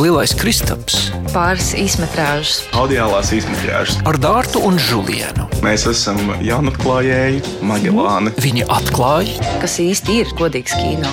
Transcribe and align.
Lielais 0.00 0.32
Kristaps, 0.32 1.10
pāris 1.34 1.74
izmetrāžas, 1.76 2.62
audiālās 2.72 3.34
izmetrāžas. 3.36 3.98
ar 4.08 4.16
Dārtu 4.16 4.62
un 4.64 4.78
Žulienu. 4.80 5.44
Mēs 5.60 5.84
esam 5.90 6.16
jaunatklājēji, 6.40 7.42
Magelāni. 7.68 8.32
Viņi 8.40 8.64
atklāja, 8.72 9.34
kas 9.60 9.76
īsti 9.82 10.16
ir 10.22 10.32
godīgs 10.38 10.72
kino. 10.78 11.10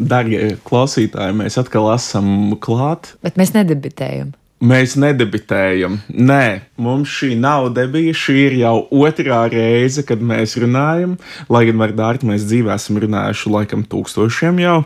Darbie 0.00 0.56
klausītāji, 0.66 1.36
mēs 1.38 1.60
atkal 1.60 1.86
esam 1.94 2.56
klāt. 2.58 3.12
Bet 3.22 3.38
mēs 3.38 3.54
nedebitējam. 3.54 4.34
Mēs 4.64 4.94
nedebitējam. 4.96 5.98
Nē, 6.08 6.44
mums 6.80 7.12
šī 7.12 7.34
nav 7.36 7.66
debija. 7.76 8.14
Šī 8.16 8.36
ir 8.46 8.54
jau 8.62 8.76
otrā 8.96 9.42
reize, 9.52 10.04
kad 10.06 10.22
mēs 10.24 10.56
runājam. 10.62 11.18
Lai 11.52 11.66
gan 11.68 11.82
Dārtu 11.98 12.30
mēs 12.30 12.46
dzīvē 12.48 12.72
esam 12.78 13.00
runājuši 13.02 13.52
laikam 13.52 13.82
tūkstošiem 13.84 14.62
jau. 14.62 14.78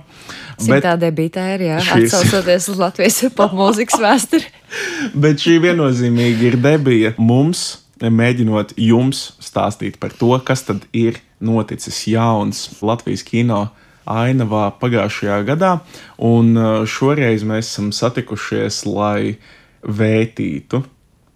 Simtā 0.58 0.96
debitē 0.98 1.44
ir, 1.54 1.66
jā, 1.68 1.78
šīs- 1.86 2.08
atsaucoties 2.10 2.66
uz 2.72 2.80
Latvijas 2.82 3.20
popmūzikas 3.38 4.02
vēsturi. 4.02 4.48
Bet 5.22 5.44
šī 5.44 5.60
viennozīmīgi 5.62 6.50
ir 6.50 6.58
debija 6.62 7.12
mums, 7.22 7.84
mēģinot 8.02 8.74
jums 8.82 9.28
stāstīt 9.42 10.00
par 10.02 10.10
to, 10.10 10.32
kas 10.42 10.66
tad 10.66 10.88
ir 10.90 11.20
noticis 11.38 12.00
jauns 12.10 12.64
Latvijas 12.82 13.22
kino 13.26 13.68
ainavā 14.08 14.72
pagājušajā 14.80 15.38
gadā. 15.46 15.76
Un 16.18 16.56
uh, 16.56 16.82
šoreiz 16.88 17.44
mēs 17.46 17.70
esam 17.70 17.92
satikušies, 17.94 18.82
lai 18.88 19.38
vētītu, 19.82 20.82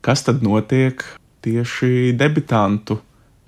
kas 0.02 0.24
tad 0.26 0.42
notiek 0.44 1.04
tieši 1.42 2.12
debitantu 2.18 2.98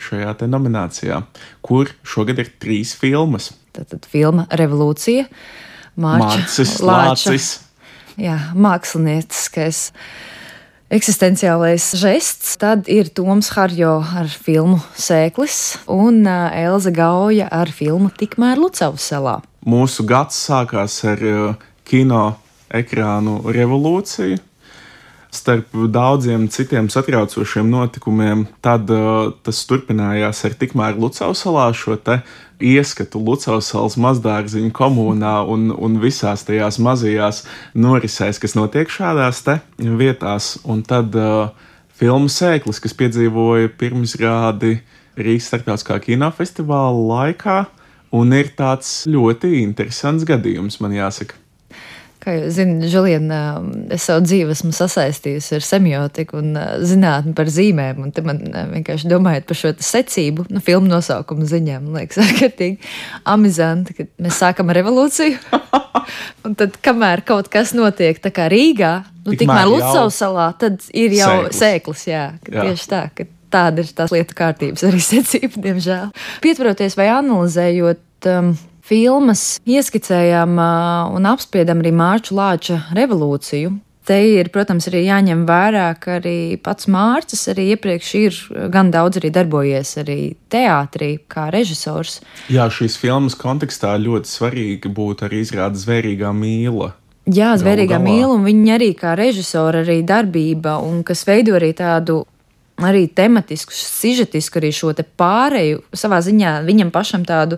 šajā 0.05 0.35
te 0.41 0.49
nominācijā, 0.51 1.21
kur 1.65 1.91
šogad 2.07 2.43
ir 2.43 2.51
trīs 2.61 2.95
filmas. 2.99 3.53
Tātad 3.75 4.07
filma 4.11 4.47
Revolūcija, 4.51 5.27
Mārcis. 6.01 6.79
Lācis. 6.85 7.49
Jā, 8.21 8.37
mākslinieckais 8.55 9.89
eksistenciālais 10.95 11.87
žests. 11.99 12.55
Tad 12.61 12.91
ir 12.93 13.11
Toms 13.15 13.51
Harjo 13.57 13.97
ar 14.03 14.31
filmu 14.31 14.79
Sēklis 14.95 15.59
un 15.91 16.23
Elza 16.27 16.93
Gauja 16.95 17.49
ar 17.51 17.73
filmu 17.75 18.13
Tikmēr 18.15 18.61
Lucavas 18.63 19.09
salā. 19.11 19.41
Mūsu 19.67 20.07
gads 20.07 20.39
sākās 20.47 21.01
ar 21.09 21.23
kino 21.89 22.25
ekrānu 22.75 23.41
revolūciju. 23.55 24.39
Starp 25.35 25.73
daudziem 25.91 26.47
citiem 26.49 26.87
satraucošiem 26.93 27.67
notikumiem, 27.67 28.45
tad 28.63 28.91
uh, 28.95 29.33
tas 29.43 29.65
turpinājās 29.67 30.45
ar 30.47 30.55
tikmēr 30.61 30.95
Lucavas 31.01 31.43
salā 31.43 31.67
šo 31.75 31.97
te 31.99 32.21
ieskatu 32.63 33.19
Lucavas 33.19 33.73
salas 33.73 33.99
mazdārziņu 33.99 34.71
komunā 34.75 35.35
un, 35.51 35.69
un 35.75 35.99
visās 36.03 36.47
tajās 36.47 36.79
mazajās 36.79 37.43
norisēs, 37.75 38.39
kas 38.39 38.55
notiek 38.55 38.91
šādās 38.91 39.43
te 39.47 39.59
vietās. 39.79 40.55
Un 40.63 40.85
tad 40.87 41.19
uh, 41.19 41.51
filmu 41.99 42.31
sēklis, 42.31 42.83
kas 42.83 42.97
piedzīvoja 42.99 43.75
pirmizrādi 43.79 44.79
Rīgas 45.19 45.51
starptautiskā 45.51 46.01
kinofestivāla 46.03 47.07
laikā, 47.11 47.61
un 48.15 48.35
ir 48.35 48.55
tāds 48.59 49.03
ļoti 49.11 49.57
interesants 49.63 50.27
gadījums, 50.27 50.81
man 50.83 50.95
jāsaka. 50.95 51.44
Kā 52.25 52.33
jūs 52.39 52.55
zināt, 52.57 52.87
Žulien, 52.89 53.29
es 53.93 54.07
savu 54.09 54.23
dzīvi 54.25 54.55
esmu 54.55 54.71
sasaistījusi 54.73 55.59
ar 55.59 55.65
semiotiku 55.67 56.39
un 56.41 56.55
ā, 56.57 56.65
zinātni 56.89 57.35
par 57.37 57.51
zīmēm. 57.53 58.01
Un 58.07 58.15
man 58.25 58.41
ā, 58.49 58.63
vienkārši 58.71 59.11
domājot 59.11 59.49
par 59.51 59.61
šo 59.61 59.75
secību, 59.85 60.47
nu, 60.49 60.63
filmu 60.65 60.89
nosaukumu 60.89 61.45
ziņā, 61.51 61.83
man 61.85 62.01
liekas, 62.01 62.23
ārkārtīgi 62.25 62.81
amizanti, 63.29 63.99
ka 63.99 64.09
mēs 64.25 64.41
sākam 64.41 64.73
ar 64.73 64.81
revolūciju. 64.81 65.61
un 66.49 66.57
tad, 66.57 66.81
kamēr 66.85 67.27
kaut 67.29 67.53
kas 67.53 67.77
notiek 67.77 68.21
Rīgā, 68.25 68.95
nu, 69.25 69.35
Tikmēr 69.35 69.39
tikmēr 69.45 69.63
jau 69.69 69.77
Lucavas 69.77 70.21
salā, 70.25 70.49
tad 70.61 70.81
ir 70.97 71.15
jau 71.21 71.33
sēklis. 71.45 71.61
sēklis. 71.61 72.09
Jā, 72.09 72.27
Jā. 72.49 72.69
tieši 72.69 72.91
tā. 72.91 73.07
ka 73.13 73.29
Tāda 73.55 73.85
ir 73.85 73.91
tās 73.95 74.11
lietu 74.11 74.35
kārtības 74.35 74.83
arī 74.89 74.99
secība, 74.99 75.61
diemžēl. 75.63 76.09
Pietvaroties 76.43 76.97
vai 76.99 77.05
analizējot 77.15 78.27
um, 78.33 78.49
filmas, 78.85 79.59
ieskicējām 79.69 80.61
un 81.17 81.27
apspriedām 81.31 81.83
arī 81.83 81.93
Mārča 81.97 82.37
Lāča 82.37 82.79
revolūciju. 82.97 83.75
Te 84.05 84.19
ir, 84.35 84.51
protams, 84.53 84.85
arī 84.91 85.07
jāņem 85.07 85.47
vērā, 85.49 85.87
ka 85.97 86.19
arī 86.19 86.59
pats 86.61 86.91
Mārcis 86.93 87.47
arī 87.49 87.71
iepriekš 87.73 88.11
ir 88.19 88.41
gan 88.73 88.91
daudz 88.93 89.17
arī 89.17 89.31
darbojies 89.33 89.95
arī 90.03 90.19
teātrī 90.53 91.15
kā 91.25 91.47
režisors. 91.55 92.19
Jā, 92.53 92.67
šīs 92.69 92.99
filmas 93.01 93.37
kontekstā 93.41 93.95
ļoti 94.03 94.29
svarīgi 94.29 94.93
būtu 94.93 95.25
arī 95.25 95.41
izrāda 95.47 95.81
zvērīgā 95.81 96.35
mīla. 96.37 96.91
Jā, 97.33 97.55
zvērīgā 97.57 97.97
mīla, 98.05 98.35
un 98.37 98.45
viņa 98.45 98.77
arī 98.77 98.91
kā 99.01 99.15
režisora, 99.17 99.81
arī 99.81 100.03
darbība, 100.05 100.77
un 100.85 101.01
kas 101.09 101.25
veido 101.25 101.57
arī 101.57 101.73
tādu 101.73 102.21
arī 102.85 103.07
tematisku, 103.09 103.73
sižetisku 103.73 104.61
arī 104.61 104.75
šo 104.77 104.93
te 104.93 105.07
pāreju, 105.07 105.81
savā 105.97 106.21
ziņā 106.27 106.59
viņam 106.69 106.93
pašam 106.93 107.25
tādu 107.25 107.57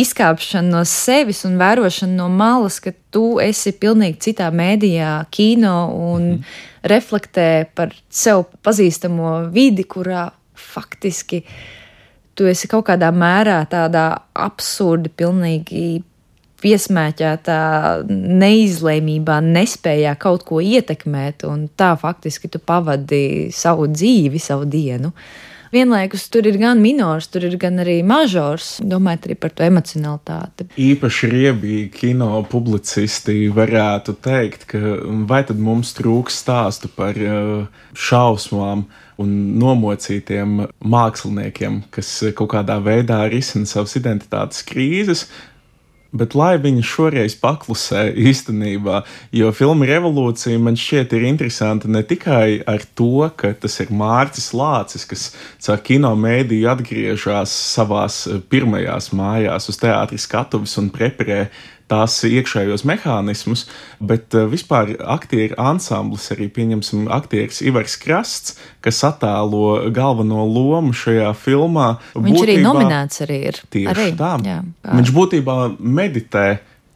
izkāpšanu 0.00 0.72
no 0.72 0.82
sevis 0.88 1.44
un 1.48 1.58
vērošanu 1.60 2.16
no 2.16 2.28
malas, 2.32 2.78
ka 2.80 2.94
tu 3.12 3.38
esi 3.42 3.74
pilnīgi 3.76 4.20
citā 4.28 4.48
mēdījā, 4.54 5.12
kino 5.30 5.76
un 5.92 6.22
mm 6.22 6.32
-hmm. 6.32 6.88
reflektē 6.94 7.66
par 7.74 7.94
sev 8.10 8.44
pazīstamo 8.62 9.50
vidi, 9.52 9.84
kurā 9.84 10.30
faktiski 10.54 11.42
tu 12.34 12.46
esi 12.46 12.68
kaut 12.68 12.86
kādā 12.88 13.10
mērā 13.12 13.60
tādā 13.70 14.06
absurdi, 14.34 15.08
pilnīgi 15.08 16.02
piesmēķētā 16.62 17.60
neizlēmībā, 18.42 19.40
nespējā 19.42 20.14
kaut 20.22 20.44
ko 20.46 20.60
ietekmēt, 20.62 21.46
un 21.48 21.66
tā 21.76 21.92
faktiski 21.98 22.50
tu 22.52 22.58
pavadi 22.58 23.50
savu 23.54 23.88
dzīvi, 23.90 24.38
savu 24.38 24.68
dienu. 24.70 25.12
Vienlaikus 25.72 26.26
tur 26.28 26.44
ir 26.44 26.58
gan 26.60 26.82
minors, 26.84 27.30
tur 27.32 27.46
ir 27.48 27.54
gan 27.60 27.80
arī 27.80 28.02
mažors, 28.04 28.74
domājot 28.84 29.28
arī 29.28 29.36
par 29.40 29.54
to 29.56 29.64
emocionalitāti. 29.64 30.66
Īpaši 30.76 31.30
riebīgi 31.32 31.86
kino 31.94 32.42
publicisti 32.52 33.46
varētu 33.56 34.14
teikt, 34.20 34.66
ka 34.68 34.82
vai 35.30 35.40
tad 35.48 35.62
mums 35.62 35.94
trūks 35.96 36.42
stāstu 36.44 36.92
par 36.92 37.16
eh, 37.16 37.64
šausmām 37.96 38.84
un 39.22 39.32
nomocītiem 39.62 40.60
māksliniekiem, 40.92 41.82
kas 41.94 42.10
kaut 42.36 42.52
kādā 42.52 42.76
veidā 42.84 43.22
risina 43.32 43.68
savas 43.68 43.96
identitātes 43.96 44.64
krīzes. 44.68 45.26
Bet 46.12 46.34
lai 46.36 46.58
viņi 46.60 46.82
šoreiz 46.84 47.34
paklusē 47.40 48.02
īstenībā, 48.20 48.98
jo 49.32 49.48
filma 49.56 49.86
Revolūcija 49.88 50.60
man 50.60 50.76
šķiet 50.76 51.14
ir 51.16 51.24
interesanta 51.24 51.88
ne 51.88 52.02
tikai 52.04 52.60
ar 52.68 52.84
to, 52.98 53.24
ka 53.36 53.54
tas 53.56 53.78
ir 53.80 53.94
Mārcis 53.96 54.50
Lācis, 54.52 55.06
kas 55.08 55.30
caur 55.64 55.80
kino 55.80 56.12
mēdīju 56.20 56.68
atgriežas 56.68 57.54
savās 57.72 58.26
pirmajās 58.52 59.08
mājās 59.16 59.70
uz 59.72 59.80
teātris 59.80 60.28
skatuves 60.28 60.76
un 60.82 60.92
preparē 60.92 61.46
tās 61.90 62.18
iekšējos 62.24 62.84
mehānismus, 62.88 63.66
bet 64.00 64.34
uh, 64.34 64.46
vispār 64.50 64.94
aktieru 65.00 65.56
ansamblis, 65.60 66.30
arī 66.34 66.48
pieņemsim 66.52 67.08
aktieris 67.12 67.62
Ivars 67.66 67.96
Krasts, 68.00 68.56
kas 68.84 69.02
attēlo 69.08 69.90
galveno 69.94 70.46
lomu 70.46 70.92
šajā 70.96 71.32
filmā. 71.38 71.96
Viņš 72.14 72.42
arī 72.42 72.58
būtībā- 72.58 72.66
nominēts 72.68 73.24
arī 73.26 73.38
ir. 73.52 73.60
Tieši 73.70 73.92
arī, 73.94 74.10
tā. 74.16 74.34
Jā, 74.46 74.60
Viņš 74.92 75.12
būtībā 75.16 75.56
meditē 75.78 76.46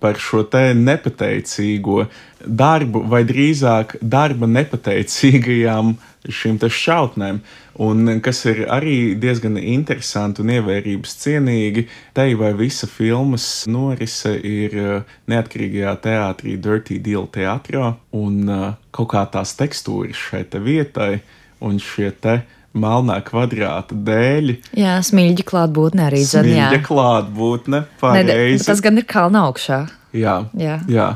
par 0.07 0.21
šo 0.23 0.45
te 0.47 0.71
nepateicīgo 0.79 2.05
darbu, 2.47 3.03
vai 3.11 3.25
drīzāk 3.27 3.97
darba 3.99 4.47
nepateicīgajām 4.47 5.97
šīm 6.31 6.61
šautnēm. 6.63 7.41
Un 7.83 8.21
kas 8.25 8.45
ir 8.49 8.63
arī 8.73 9.17
diezgan 9.21 9.59
interesanti 9.59 10.45
un 10.45 10.53
ievērības 10.55 11.17
cienīgi, 11.25 11.89
te 12.15 12.29
vai 12.39 12.53
visa 12.57 12.87
filmas 12.87 13.67
norise 13.69 14.33
ir 14.39 14.79
eh, 14.79 15.17
neatkarīgajā 15.29 15.97
teātrī, 16.07 16.57
Dirty 16.57 17.01
Deal 17.03 17.27
teātrā, 17.35 17.97
un 18.17 18.39
eh, 18.49 18.69
kaut 18.95 19.11
kā 19.13 19.27
tās 19.33 19.57
tekstūras 19.59 20.23
šai 20.31 20.45
te 20.53 20.63
vietai 20.63 21.19
un 21.67 21.83
šie 21.83 22.15
te 22.21 22.41
melnā 22.77 23.19
kvadrāta 23.27 23.97
dēļ. 24.07 24.53
jā 24.77 24.97
smilģi 25.03 25.45
klātbūtne 25.49 26.07
arī 26.11 26.23
dzird. 26.25 26.47
Smilģa 26.51 26.81
klātbūtne, 26.87 27.81
Ne, 27.83 28.01
pareizi. 28.01 28.67
tas 28.69 28.81
gan 28.85 28.99
ir 28.99 29.05
kalna 29.09 29.47
augšā. 29.51 29.81
Jā, 30.17 30.35
Jā. 30.57 30.77
jā. 30.91 31.07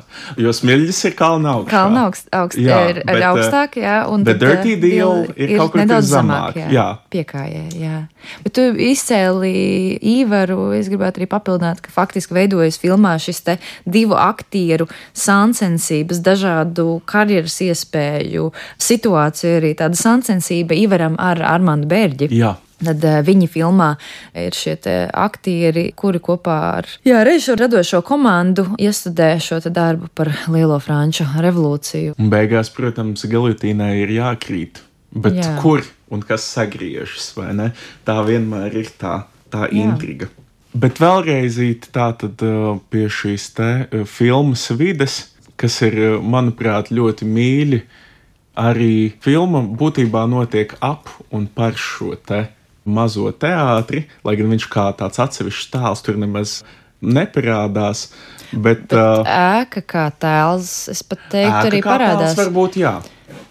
jo 0.41 0.53
smilģis 0.55 1.01
ir 1.09 1.15
kalna 1.19 1.55
augšā. 1.57 1.71
Kalna 1.73 2.05
augst, 2.09 2.29
augst, 2.37 2.61
Jā, 2.61 2.79
ir, 2.91 3.01
bet, 3.01 3.17
ir 3.17 3.23
eh, 3.23 3.27
augstāk, 3.31 3.77
jā, 3.81 3.97
un 4.11 4.25
bet 4.27 4.39
tad, 4.39 4.45
Dirty 4.45 4.75
eh, 4.75 4.81
Deal 4.83 5.25
ir 5.35 5.55
kaut 5.57 5.73
kur 5.73 5.83
nedaudz 5.83 6.11
zemāk, 6.13 6.59
jā, 6.61 6.69
jā. 6.75 6.87
piekājē, 7.15 7.65
jā. 7.81 7.99
Bet 8.45 8.55
tu 8.59 8.67
izcēli 8.91 9.53
īvaru, 10.15 10.71
es 10.79 10.91
gribētu 10.93 11.23
arī 11.23 11.31
papildināt, 11.31 11.83
ka 11.85 11.95
faktiski 11.95 12.37
veidojas 12.37 12.81
filmā 12.81 13.17
šis 13.23 13.43
te 13.47 13.59
divu 13.89 14.19
aktieru 14.21 14.89
sāncensības, 15.17 16.23
dažādu 16.25 17.01
karjeras 17.11 17.61
iespēju 17.67 18.51
situāciju, 18.81 19.59
arī 19.61 19.75
tāda 19.79 19.99
sāncensība 19.99 20.77
īvaram 20.79 21.17
ar 21.21 21.43
Armandu 21.55 21.89
Bērģi. 21.91 22.31
Jā, 22.37 22.57
Tad 22.81 23.05
uh, 23.05 23.21
viņi 23.27 23.49
filmā 23.53 23.91
ir 24.39 24.57
šie 24.57 24.77
aktieri, 25.13 25.91
kuri 25.97 26.21
kopā 26.25 26.59
ar 26.81 26.91
jā, 27.07 27.23
režisoru 27.27 27.67
radošo 27.67 28.03
komandu 28.07 28.67
iestudē 28.81 29.35
šo 29.43 29.61
darbu 29.69 30.09
par 30.17 30.33
Lielo 30.49 30.79
Franču 30.81 31.27
revolūciju. 31.37 32.17
Un 32.19 32.31
beigās, 32.33 32.73
protams, 32.73 33.27
Galutīnai 33.29 33.99
ir 34.05 34.15
jākrīt. 34.17 34.81
Bet 35.11 35.41
jā. 35.41 35.57
kur 35.59 35.83
un 36.11 36.23
kas 36.23 36.45
sagriežas, 36.47 37.33
vai 37.37 37.51
ne? 37.59 37.73
Tā 38.07 38.21
vienmēr 38.27 38.77
ir 38.79 38.93
tā, 38.99 39.25
tā 39.51 39.67
intriga. 39.75 40.29
Jā. 40.31 40.47
Bet 40.81 41.01
vēlreiz 41.03 41.59
tā 41.91 42.13
tad 42.15 42.43
pie 42.93 43.09
šīs 43.11 43.49
te 43.57 43.71
filmas 44.07 44.69
vides, 44.79 45.17
kas 45.59 45.81
ir, 45.83 45.99
manuprāt, 46.23 46.93
ļoti 46.95 47.27
mīļi. 47.27 47.81
Arī 48.61 48.95
filma 49.23 49.63
būtībā 49.63 50.25
notiek 50.31 50.77
ap 50.85 51.11
un 51.35 51.47
par 51.51 51.75
šo 51.79 52.15
te 52.15 52.45
mazo 52.93 53.31
teātri, 53.33 54.05
lai 54.27 54.37
gan 54.41 54.51
viņš 54.53 54.67
kā 54.73 54.91
tāds 54.99 55.23
atsevišķs 55.23 55.73
tēls 55.75 56.05
tur 56.07 56.21
nemaz 56.21 56.61
neparādās. 57.01 58.09
Bet, 58.51 58.89
bet 58.91 58.97
uh, 58.99 59.23
ēka 59.31 59.85
kā 59.87 60.09
tēls, 60.21 60.73
es 60.91 61.05
pat 61.07 61.23
teiktu, 61.31 61.71
arī 61.71 61.83
parādās. 61.87 62.35
Tēls 62.35 62.41
varbūt 62.43 62.81
jā. 62.83 62.97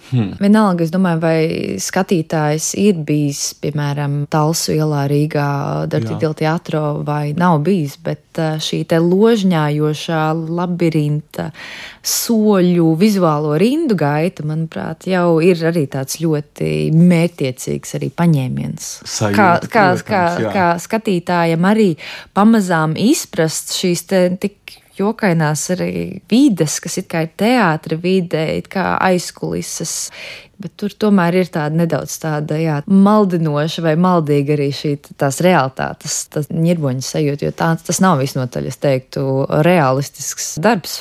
Hmm. 0.10 0.34
Vienalga, 0.42 0.86
es 0.86 0.92
domāju, 0.94 1.20
vai 1.22 1.40
skatītājs 1.82 2.72
ir 2.82 2.98
bijis, 3.06 3.54
piemēram, 3.62 4.24
Talsu 4.32 4.74
ielā 4.74 5.04
Rīgā, 5.12 5.50
Dartīdila 5.92 6.38
teātro, 6.40 6.84
vai 7.06 7.36
nav 7.38 7.60
bijis, 7.66 7.98
bet 8.02 8.40
šī 8.64 8.82
te 8.90 9.00
ložņājošā 9.04 10.24
labirinta 10.50 11.50
soļu 12.06 12.90
vizuālo 13.00 13.56
rindu 13.60 13.98
gaita, 14.00 14.46
manuprāt, 14.48 15.06
jau 15.10 15.40
ir 15.46 15.62
arī 15.70 15.86
tāds 15.92 16.20
ļoti 16.24 16.90
mērķiecīgs 16.96 17.98
arī 18.00 18.12
paņēmiens. 18.16 18.92
Sajūta, 19.06 19.38
kā, 19.38 19.50
kā, 19.62 19.88
protams, 19.94 20.06
kā, 20.10 20.26
jā. 20.46 20.54
kā 20.56 20.68
skatītājam 20.82 21.70
arī 21.70 21.90
pamazām 22.38 22.98
izprast 23.00 23.76
šīs 23.78 24.08
te 24.10 24.26
tik 24.42 24.79
jokainās 25.00 25.66
arī 25.76 25.92
vides, 26.32 26.80
kas 26.84 27.00
it 27.02 27.10
kā 27.12 27.24
ir 27.26 27.34
teātra 27.40 27.98
vide, 28.00 28.42
it 28.60 28.70
kā 28.72 28.94
aizkulises. 29.10 30.12
Bet 30.60 30.74
tur 30.80 30.92
tomēr 30.92 31.38
ir 31.40 31.52
tāda 31.54 31.72
nedaudz 31.80 32.18
tāda 32.20 32.58
jā, 32.60 32.80
maldinoša 32.88 33.84
vai 33.86 33.96
maldīga 34.00 34.58
arī 34.58 34.72
šī 34.76 34.96
tās 35.16 35.40
realitātes, 35.46 36.18
tas 36.34 36.50
ņirboņa 36.52 37.06
sajūta, 37.08 37.48
jo 37.48 37.56
tā, 37.56 37.70
tas 37.88 38.02
nav 38.04 38.20
visnotaļ, 38.20 38.68
es 38.68 38.82
teiktu, 38.84 39.24
realistisks 39.66 40.58
darbs. 40.64 41.00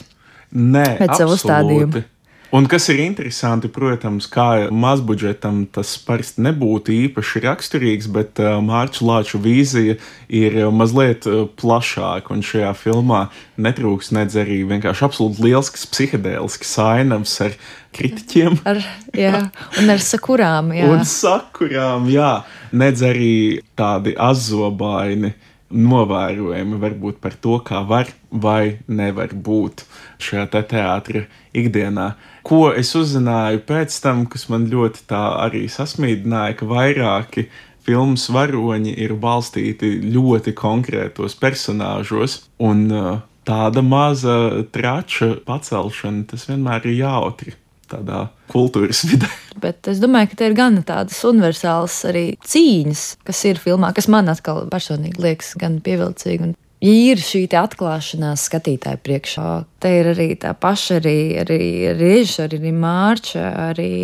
Nē, 0.55 0.87
pēc 1.03 1.19
savu 1.19 1.35
uzstādījumu. 1.37 2.07
Un 2.49 2.65
kas 2.65 2.87
ir 2.89 3.03
interesanti, 3.05 3.69
protams, 3.69 4.25
kā 4.33 4.71
mazbudžetam 4.73 5.67
tas 5.69 5.91
parasti 6.01 6.41
nebūtu 6.47 6.95
īpaši 6.95 7.43
raksturīgs, 7.45 8.07
bet 8.09 8.41
uh, 8.41 8.55
Mārķa 8.65 9.05
Lāča 9.05 9.41
vīzija 9.45 9.99
ir 10.33 10.57
uh, 10.57 10.71
mazliet 10.73 11.29
uh, 11.29 11.43
plašāka. 11.61 12.33
Un 12.33 12.41
šajā 12.41 12.71
filmā 12.81 13.27
netrūks 13.61 14.15
nedz 14.17 14.39
arī 14.41 14.63
vienkārši 14.71 15.05
absolūti 15.05 15.45
liels 15.45 15.69
psihedēlisks 15.77 16.73
ainavs 16.87 17.37
ar 17.45 17.59
kritiķiem. 17.99 18.57
Ar, 18.73 18.81
jā, 19.27 19.43
un 19.83 19.93
ar 19.93 20.01
sakurām, 20.07 20.73
jā. 20.79 20.89
Un 20.89 21.05
sakurām, 21.05 22.09
jā. 22.09 22.33
Nedz 22.73 23.05
arī 23.05 23.35
tādi 23.77 24.17
azobaini 24.17 25.35
novērojumi 25.69 26.81
varbūt 26.81 27.21
par 27.21 27.37
to, 27.37 27.59
kā 27.61 27.85
var 27.85 28.09
vai 28.33 28.79
nevar 28.89 29.37
būt 29.37 29.85
šajā 30.25 30.49
te 30.57 30.65
teātra 30.73 31.27
ikdienā. 31.53 32.09
Ko 32.49 32.71
es 32.73 32.95
uzzināju 32.97 33.61
pēc 33.69 33.95
tam, 34.01 34.25
kas 34.33 34.47
man 34.49 34.69
ļoti 34.73 35.05
tā 35.11 35.25
arī 35.45 35.67
sasmīdināja, 35.69 36.57
ka 36.57 36.69
vairāki 36.71 37.49
filmas 37.85 38.25
varoņi 38.33 38.95
ir 39.05 39.15
balstīti 39.21 39.99
ļoti 40.15 40.55
konkrētos 40.57 41.37
personāžos, 41.41 42.43
un 42.65 42.87
uh, 42.89 43.11
tāda 43.49 43.85
maza 43.85 44.65
trača 44.73 45.35
pacelšana 45.49 46.29
tas 46.29 46.49
vienmēr 46.49 46.89
ir 46.89 47.01
jautri 47.03 47.57
tādā 47.89 48.27
kultūras 48.53 49.03
vidē. 49.11 49.29
Bet 49.59 49.89
es 49.91 50.01
domāju, 50.03 50.33
ka 50.33 50.41
te 50.41 50.49
ir 50.51 50.57
gan 50.57 50.81
tādas 50.87 51.19
universālas 51.27 51.97
arī 52.09 52.27
cīņas, 52.45 53.05
kas 53.29 53.45
ir 53.49 53.61
filmā, 53.63 53.93
kas 53.97 54.11
man 54.13 54.29
atkal 54.33 54.67
personīgi 54.73 55.25
liekas 55.25 55.55
gan 55.61 55.81
pievilcīgi. 55.85 56.51
Un 56.51 56.57
Ja 56.79 56.93
ir 56.95 57.19
šī 57.19 57.41
atklāšanās 57.59 58.45
skatītāju 58.47 59.01
priekšā, 59.03 59.47
te 59.83 59.91
ir 59.99 60.13
arī 60.13 60.29
tā 60.39 60.53
paša, 60.55 61.01
arī, 61.01 61.19
arī 61.43 61.63
režisora, 61.99 62.55
arī 62.55 62.71
mārča, 62.71 63.47
arī, 63.73 63.95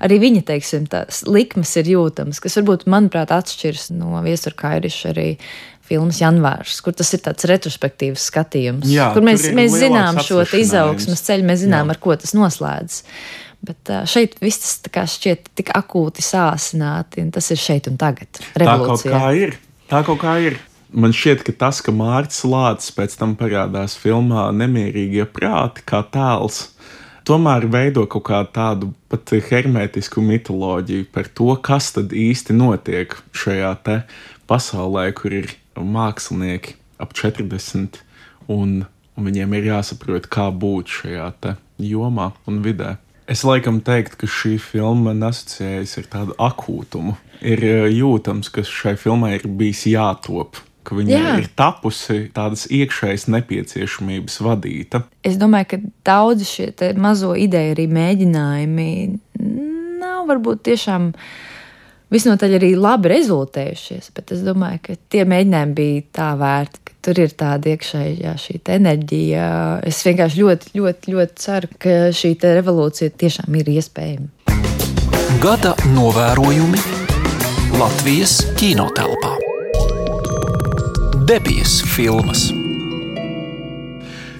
arī 0.00 0.18
viņa 0.22 0.42
teiksim, 0.48 0.86
likmes 1.28 1.74
ir 1.76 1.90
jūtamas, 1.92 2.40
kas 2.40 2.56
varbūt, 2.56 2.86
manuprāt, 2.88 3.34
atšķiras 3.36 3.90
no 3.98 4.14
viestura 4.24 4.56
kairiša 4.62 5.12
arī 5.12 5.26
filmas 5.90 6.22
Janvārs, 6.22 6.78
kur 6.80 6.96
tas 6.96 7.10
ir 7.12 7.20
tāds 7.26 7.44
retrospektīvs 7.50 8.30
skatījums, 8.30 8.88
Jā, 8.88 9.10
kur 9.12 9.26
mēs, 9.26 9.50
mēs 9.52 9.76
zinām 9.82 10.22
šo 10.24 10.40
izaugsmas 10.56 11.20
ceļu, 11.26 11.48
mēs 11.50 11.66
zinām, 11.66 11.90
Jā. 11.90 11.98
ar 11.98 12.00
ko 12.00 12.16
tas 12.16 12.32
noslēdzas. 12.38 13.04
Bet 13.60 13.92
šeit 14.08 14.38
viss 14.40 14.78
tas 14.86 15.18
šķiet 15.18 15.52
tik 15.60 15.74
akūti 15.76 16.24
sāsināti, 16.24 17.26
un 17.26 17.34
tas 17.34 17.50
ir 17.52 17.60
šeit 17.60 17.90
un 17.92 18.00
tagad. 18.00 18.40
Tā 18.56 18.78
kaut 18.86 19.04
kā 19.04 19.26
ir. 19.36 19.58
Tā 19.90 20.00
kaut 20.06 20.22
kā 20.22 20.38
ir. 20.48 20.56
Man 20.90 21.12
šķiet, 21.14 21.44
ka 21.46 21.52
tas, 21.54 21.78
ka 21.86 21.92
Mārcis 21.94 22.42
Lācis 22.50 22.90
pēc 22.96 23.14
tam 23.20 23.36
parādās 23.38 23.94
filmā 24.00 24.48
Nemierīgie 24.56 25.22
prāti 25.30 25.84
kā 25.86 26.00
tēls, 26.10 26.64
tomēr 27.28 27.68
veido 27.70 28.06
kaut 28.10 28.24
kādu 28.26 28.50
tādu 28.56 28.88
pat 29.12 29.30
hermetisku 29.50 30.22
mitoloģiju 30.24 31.06
par 31.14 31.30
to, 31.30 31.52
kas 31.62 31.92
tad 31.94 32.10
īsti 32.10 32.56
notiek 32.58 33.14
šajā 33.30 33.74
te 33.86 34.00
pasaulē, 34.50 35.06
kur 35.14 35.36
ir 35.36 35.52
mākslinieki 35.78 36.74
ap 36.98 37.14
40 37.14 38.00
un, 38.50 38.80
un 39.14 39.28
viņiem 39.28 39.54
ir 39.60 39.70
jāsaprot, 39.70 40.26
kā 40.26 40.48
būt 40.50 40.90
šajā 41.00 41.28
te 41.38 41.54
jomā 41.78 42.32
un 42.50 42.58
vidē. 42.64 42.96
Es 43.30 43.44
laikam 43.46 43.78
teiktu, 43.86 44.24
ka 44.24 44.26
šī 44.26 44.56
filma 44.58 45.12
man 45.12 45.28
asociējas 45.28 46.00
ar 46.00 46.08
tādu 46.10 46.34
akūtumu. 46.42 47.14
Ir 47.46 47.62
eh, 47.62 47.84
jūtams, 47.94 48.50
ka 48.50 48.64
šai 48.66 48.96
filmai 48.98 49.36
ir 49.36 49.46
bijis 49.46 49.84
jātop, 49.86 50.58
ka 50.86 50.96
viņa 50.96 51.12
Jā. 51.12 51.36
ir 51.42 51.48
tapusi 51.58 52.30
tādas 52.34 52.66
iekšējas 52.72 53.28
nepieciešamības 53.34 54.40
vadīta. 54.44 55.04
Es 55.26 55.38
domāju, 55.40 55.72
ka 55.72 55.80
daudzi 56.08 56.48
šie 56.48 56.68
te 56.76 56.92
mazo 56.98 57.34
ideju 57.38 57.76
arī 57.76 57.86
mēģinājumi 57.92 58.90
nav 60.00 60.28
varbūt 60.30 60.64
tiešām 60.70 61.10
visnotaļ 62.10 62.56
arī 62.58 62.72
labi 62.78 63.12
rezultējušies, 63.12 64.10
bet 64.16 64.32
es 64.34 64.44
domāju, 64.46 64.80
ka 64.88 64.96
tie 65.12 65.26
mēģinājumi 65.28 65.76
bija 65.76 66.06
tā 66.20 66.30
vērti, 66.40 66.82
ka 66.88 66.96
tur 67.06 67.20
ir 67.22 67.36
tāda 67.38 67.74
iekšējā 67.74 68.34
šī 68.40 68.58
te 68.64 68.78
enerģija. 68.80 69.44
Es 69.86 70.02
vienkārši 70.06 70.42
ļoti, 70.42 70.74
ļoti, 70.80 71.14
ļoti 71.16 71.44
ceru, 71.44 71.70
ka 71.80 71.98
šī 72.16 72.34
te 72.40 72.56
revolūcija 72.58 73.14
tiešām 73.20 73.60
ir 73.60 73.70
iespējama. 73.76 74.32
Gada 75.40 75.76
novērojumi 75.94 76.82
Latvijas 77.78 78.40
kinotelpā. 78.60 79.49
Debijas 81.30 81.84
filmas. 81.86 82.48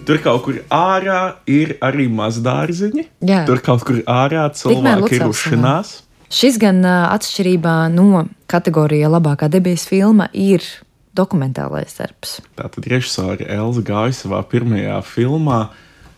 Tur 0.02 0.18
kaut 0.24 0.40
kur 0.42 0.56
ārā 0.74 1.36
ir 1.46 1.76
arī 1.86 2.08
mazdārziņi. 2.10 3.04
Jā. 3.30 3.44
Tur 3.46 3.60
kaut 3.62 3.84
kur 3.86 4.00
ārā 4.10 4.48
cilvēki 4.58 5.20
ir 5.20 5.22
uzšanās. 5.28 5.92
Šis 6.34 6.56
gan 6.58 6.82
atšķirībā 6.82 7.74
no 7.94 8.24
kategorijā 8.50 9.06
labākā 9.06 9.46
debijas 9.52 9.84
filma 9.86 10.26
ir 10.34 10.66
dokumentālais 11.14 11.94
darbs. 11.94 12.40
Tātad 12.58 12.88
režisore 12.90 13.46
Elza 13.46 13.84
Gāja 13.86 14.16
savā 14.24 14.40
pirmajā 14.50 14.96
filmā 15.06 15.60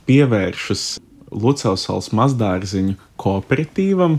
pievēršas 0.08 0.86
Lucavsals 1.36 2.08
mazdārziņu 2.16 2.96
kooperatīvam 3.20 4.16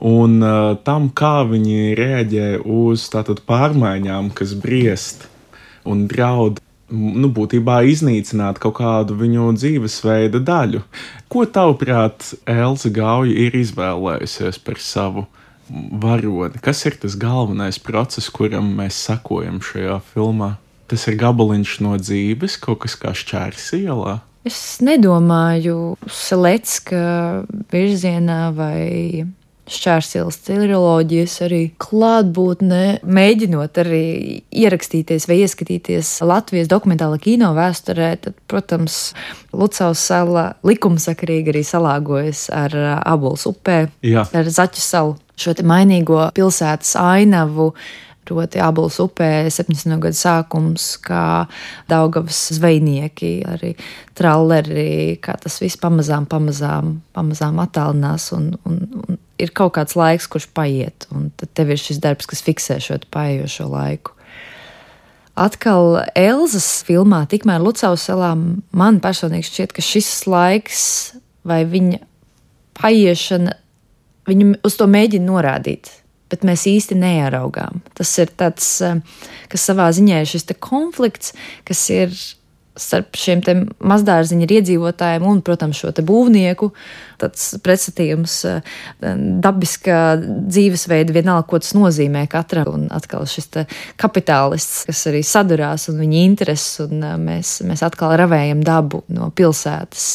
un 0.00 0.40
uh, 0.40 0.78
tam, 0.80 1.12
kā 1.12 1.42
viņi 1.50 1.92
reaģē 2.00 2.48
uz 2.64 3.04
tātad 3.12 3.44
pārmaiņām, 3.44 4.32
kas 4.40 4.56
briest 4.56 5.28
un 5.88 6.06
draud. 6.10 6.60
Nu, 6.90 7.28
būtībā 7.30 7.84
iznīcināt 7.86 8.58
kaut 8.58 8.80
kādu 8.80 9.14
viņu 9.14 9.52
dzīvesveida 9.54 10.40
daļu. 10.42 10.80
Ko 11.30 11.44
tavuprāt, 11.46 12.32
Elza 12.50 12.90
Gauja 12.90 13.30
ir 13.30 13.54
izvēlējusies 13.54 14.58
par 14.66 14.80
savu 14.82 15.28
varoni? 15.70 16.58
Kas 16.58 16.82
ir 16.90 16.98
tas 16.98 17.14
galvenais 17.14 17.78
process, 17.78 18.32
kuram 18.34 18.72
mēs 18.80 18.98
sekojam 19.06 19.62
šajā 19.62 20.00
filmā? 20.10 20.56
Tas 20.90 21.06
ir 21.06 21.14
gabaliņš 21.20 21.76
no 21.86 21.94
dzīves, 22.02 22.58
kaut 22.58 22.82
kas 22.82 22.98
kā 22.98 23.14
šķērs 23.14 23.70
ielā. 23.78 24.18
Es 24.42 24.80
nedomāju, 24.82 25.94
Selecka 26.10 27.44
virzienā 27.70 28.48
vai 28.56 29.28
šķērsils 29.70 30.38
triloģijas 30.46 31.36
arī 31.46 31.60
klātbūtnē, 31.80 32.82
mēģinot 33.06 33.80
arī 33.82 34.02
ierakstīties 34.62 35.28
vai 35.30 35.40
ieskatīties 35.44 36.12
Latvijas 36.26 36.70
dokumentāla 36.70 37.20
kino 37.22 37.52
vēsturē, 37.56 38.10
tad, 38.26 38.36
protams, 38.50 39.00
Lucavas 39.56 40.02
sala 40.10 40.44
likumsakarīgi 40.66 41.54
arī 41.54 41.64
salāgojas 41.66 42.46
ar 42.54 42.76
Abols 43.00 43.46
upē, 43.50 43.82
Jā. 44.06 44.26
ar 44.34 44.50
Zaķu 44.50 44.84
salu. 44.84 45.18
Šo 45.40 45.54
te 45.56 45.64
mainīgo 45.64 46.26
pilsētas 46.36 46.92
ainavu 47.00 47.70
Proti, 48.24 48.60
Abulas 48.62 49.00
upē 49.02 49.48
70. 49.50 49.96
gada 49.98 50.14
sākums, 50.14 50.92
kā 51.02 51.48
Daugavas 51.90 52.38
zvejnieki, 52.54 53.30
arī 53.48 53.72
tralleri, 54.14 55.16
kā 55.24 55.34
tas 55.40 55.56
viss 55.62 55.80
pamazām, 55.80 56.28
pamazām, 56.30 56.98
pamazām 57.16 57.58
attālinās 57.64 58.28
un, 58.36 58.52
un, 58.68 58.80
un 59.00 59.18
ir 59.40 59.54
kaut 59.56 59.74
kāds 59.78 59.96
laiks, 59.98 60.28
kurš 60.30 60.50
paiet, 60.54 61.08
un 61.14 61.30
tad 61.40 61.50
tev 61.56 61.72
ir 61.72 61.80
šis 61.80 61.98
darbs, 62.02 62.28
kas 62.30 62.44
fiksē 62.44 62.78
šo 62.84 63.00
paiejošo 63.10 63.66
laiku. 63.72 64.14
Atkal 65.40 66.02
Elzas 66.18 66.68
filmā, 66.84 67.22
tikmēr 67.30 67.62
Lucavas 67.64 68.04
salā, 68.10 68.34
man 68.76 69.00
personīgi 69.00 69.48
šķiet, 69.48 69.72
ka 69.72 69.84
šis 69.84 70.10
laiks 70.28 70.84
vai 71.48 71.62
viņa 71.64 72.02
paiešana, 72.76 73.56
viņa 74.28 74.52
uz 74.66 74.76
to 74.76 74.90
mēģina 74.90 75.30
norādīt 75.30 75.94
bet 76.30 76.46
mēs 76.46 76.66
īsti 76.70 76.98
neieraugām. 76.98 77.82
Tas 77.98 78.12
ir 78.22 78.32
tāds, 78.38 78.68
eh, 78.84 79.00
kas 79.48 79.70
savā 79.70 79.90
ziņā 79.94 80.22
ir 80.22 80.30
šis 80.30 80.46
konflikts, 80.60 81.34
kas 81.64 81.88
ir 81.90 82.14
starp 82.80 83.16
šiem 83.18 83.42
mazdārziņa 83.82 84.46
iedzīvotājiem 84.56 85.26
un, 85.26 85.40
protams, 85.44 85.80
šo 85.80 85.92
būvnieku. 86.06 86.70
Pretstatījums 87.20 88.36
eh, 88.48 88.76
dabiskā 89.44 90.00
dzīvesveida, 90.22 91.14
vienalga, 91.16 91.48
ko 91.50 91.60
tas 91.62 91.74
nozīmē 91.76 92.26
katram. 92.30 92.70
Un 92.74 92.86
atkal 92.94 93.26
šis 93.28 93.50
kapitālists, 94.00 94.84
kas 94.88 95.04
arī 95.10 95.24
sadurās 95.26 95.88
un 95.92 96.00
viņa 96.00 96.22
intereses, 96.24 96.80
un 96.86 97.02
eh, 97.04 97.18
mēs, 97.20 97.58
mēs 97.66 97.84
atkal 97.86 98.16
ravējam 98.20 98.64
dabu 98.66 99.04
no 99.12 99.32
pilsētas. 99.34 100.14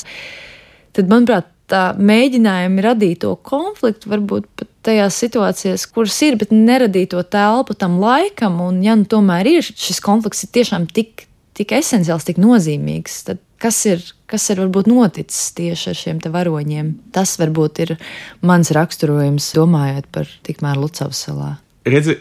Tad, 0.96 1.12
manuprāt, 1.12 1.52
mēģinājumi 1.74 2.84
radīt 2.86 3.24
to 3.24 3.34
konfliktu, 3.42 4.12
varbūt 4.12 4.46
pat 4.60 4.70
tajās 4.86 5.18
situācijās, 5.24 5.88
kuras 5.90 6.18
ir, 6.26 6.38
bet 6.38 6.54
neradīt 6.54 7.14
to 7.16 7.24
telpu 7.24 7.74
tam 7.74 7.98
laikam. 8.02 8.60
Un, 8.62 8.84
ja 8.86 8.98
nu 8.98 9.08
tomēr 9.10 9.50
ir 9.50 9.66
šis 9.66 10.02
konflikts, 10.04 10.46
ir 10.46 10.54
tiešām 10.60 10.86
tik, 10.94 11.26
tik 11.58 11.74
esenciāls, 11.80 12.28
tik 12.28 12.38
nozīmīgs, 12.42 13.24
tad 13.30 13.42
kas 13.62 13.82
ir, 13.90 14.06
kas 14.30 14.46
ir 14.54 14.62
varbūt 14.62 14.92
noticis 14.92 15.50
tieši 15.58 15.90
ar 15.92 16.00
šiem 16.04 16.22
varoņiem? 16.22 16.94
Tas 17.16 17.38
varbūt 17.42 17.84
ir 17.88 17.96
mans 18.46 18.72
raksturojums, 18.76 19.54
domājot 19.58 20.10
par 20.14 20.30
tikmēr 20.46 20.80
Lucavas 20.82 21.26
salā. 21.28 21.56
Redzi, 21.86 22.20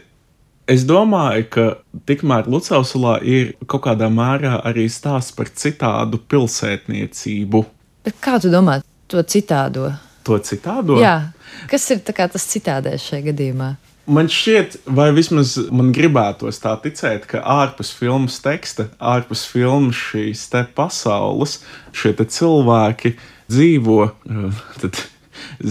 Es 0.65 0.87
domāju, 0.89 1.45
ka 1.53 1.65
tikmēr 2.09 2.47
Lucausalā 2.49 3.19
ir 3.21 3.51
kaut 3.69 3.83
kādā 3.85 4.07
mērā 4.09 4.63
arī 4.65 4.87
stāsts 4.89 5.35
par 5.37 5.51
citādu 5.53 6.17
pilsētniecību. 6.25 7.61
Bet 8.09 8.17
kā 8.25 8.39
tu 8.41 8.49
domā, 8.53 8.79
to 9.09 9.23
citādo. 9.23 9.93
To 10.25 10.39
citādo? 10.41 10.99
Jā, 11.01 11.33
kas 11.71 11.85
ir 11.93 12.01
tas 12.05 12.47
citādais 12.49 13.05
šajā 13.05 13.31
gadījumā? 13.31 13.75
Man 14.05 14.29
šķiet, 14.29 14.83
vai 14.93 15.09
vismaz 15.17 15.55
man 15.73 15.89
gribētos 15.97 16.59
tā 16.61 16.75
ticēt, 16.83 17.25
ka 17.29 17.41
ārpus 17.41 17.95
filmas 17.97 18.37
teksta, 18.45 18.91
ārpus 19.01 19.47
filmas 19.49 19.97
šīs 19.97 20.43
te 20.53 20.61
pasaules, 20.77 21.63
šie 21.97 22.13
te 22.19 22.27
cilvēki 22.29 23.15
dzīvo 23.49 24.01
uh, 24.05 24.59
tad, 24.83 25.01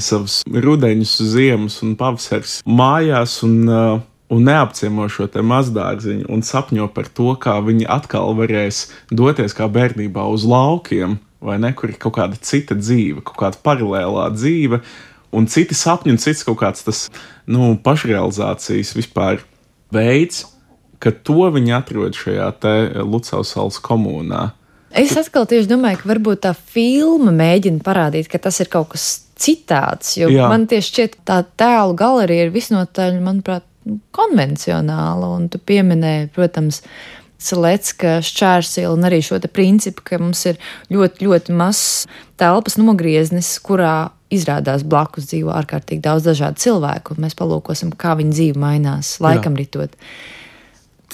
savus 0.02 0.40
rudeņus, 0.50 1.13
ziemas 1.30 1.78
un 1.86 1.94
pavasaris 2.00 2.56
mājās 2.66 3.38
un, 3.46 3.56
uh, 3.70 4.02
un 4.34 4.50
neapciemo 4.50 5.06
šo 5.13 5.30
te 5.30 5.46
mazdārziņu 5.46 6.25
un 6.34 6.42
sapņo 6.42 6.90
par 6.96 7.13
to, 7.13 7.36
kā 7.38 7.60
viņi 7.62 7.86
atkal 7.86 8.34
varēs 8.40 8.88
doties 9.13 9.54
kā 9.54 9.70
bērnībā 9.70 10.25
uz 10.34 10.46
laukiem 10.50 11.20
vai 11.44 11.60
ne, 11.62 11.74
kur 11.76 11.92
ir 11.92 12.00
kaut 12.02 12.18
kāda 12.18 12.40
cita 12.40 12.78
dzīve, 12.80 13.24
kaut 13.28 13.40
kāda 13.42 13.60
paralēlā 13.66 14.30
dzīve, 14.36 14.80
un 15.36 15.50
citi 15.52 15.78
sapņi, 15.78 16.16
un 16.16 16.22
cits 16.22 16.46
kaut 16.48 16.62
kāds 16.62 16.86
tas 16.88 17.06
nu, 17.50 17.74
pašrealizācijas 17.84 18.96
vispār 18.98 19.44
veids, 19.94 20.46
ka 21.04 21.12
to 21.12 21.50
viņi 21.52 21.76
atrod 21.76 22.16
šajā 22.16 22.52
Lucas 23.04 23.52
salas 23.52 23.80
komunā. 23.84 24.52
Es 24.94 25.16
atkal 25.18 25.48
tieši 25.50 25.72
domāju, 25.72 26.04
ka 26.04 26.10
varbūt 26.12 26.44
tā 26.46 26.52
filma 26.54 27.34
mēģina 27.34 27.82
parādīt, 27.84 28.30
ka 28.30 28.38
tas 28.40 28.60
ir 28.62 28.70
kaut 28.72 28.92
kas 28.94 29.08
citāds. 29.42 30.14
Jo 30.20 30.30
Jā. 30.30 30.48
man 30.52 30.68
tieši 30.70 30.92
šķiet, 30.92 31.16
tā 31.26 31.40
tēlu 31.58 31.98
galerija 31.98 32.46
ir 32.46 32.54
visnotaļ, 32.54 33.18
manuprāt, 33.26 33.66
konvencionāla. 34.16 35.32
Un 35.34 35.50
tu 35.52 35.60
pieminēji, 35.60 36.30
protams, 36.36 36.84
Selecka 37.44 38.18
šķērsila 38.24 38.94
un 38.96 39.08
arī 39.08 39.20
šo 39.26 39.40
principu, 39.52 40.06
ka 40.08 40.20
mums 40.22 40.46
ir 40.50 40.60
ļoti, 40.94 41.28
ļoti 41.28 41.56
mazs 41.58 42.06
telpas 42.40 42.78
nogrieznis, 42.80 43.56
kurā 43.64 44.14
izrādās 44.34 44.86
blakus 44.88 45.28
dzīvo 45.30 45.54
ārkārtīgi 45.54 46.04
daudz 46.04 46.30
dažādu 46.30 46.64
cilvēku, 46.64 47.14
un 47.14 47.26
mēs 47.26 47.38
palūkosim, 47.38 47.94
kā 48.00 48.16
viņa 48.20 48.34
dzīve 48.38 48.64
mainās 48.64 49.18
laikam 49.24 49.58
Jā. 49.58 49.64
ritot. 49.64 50.00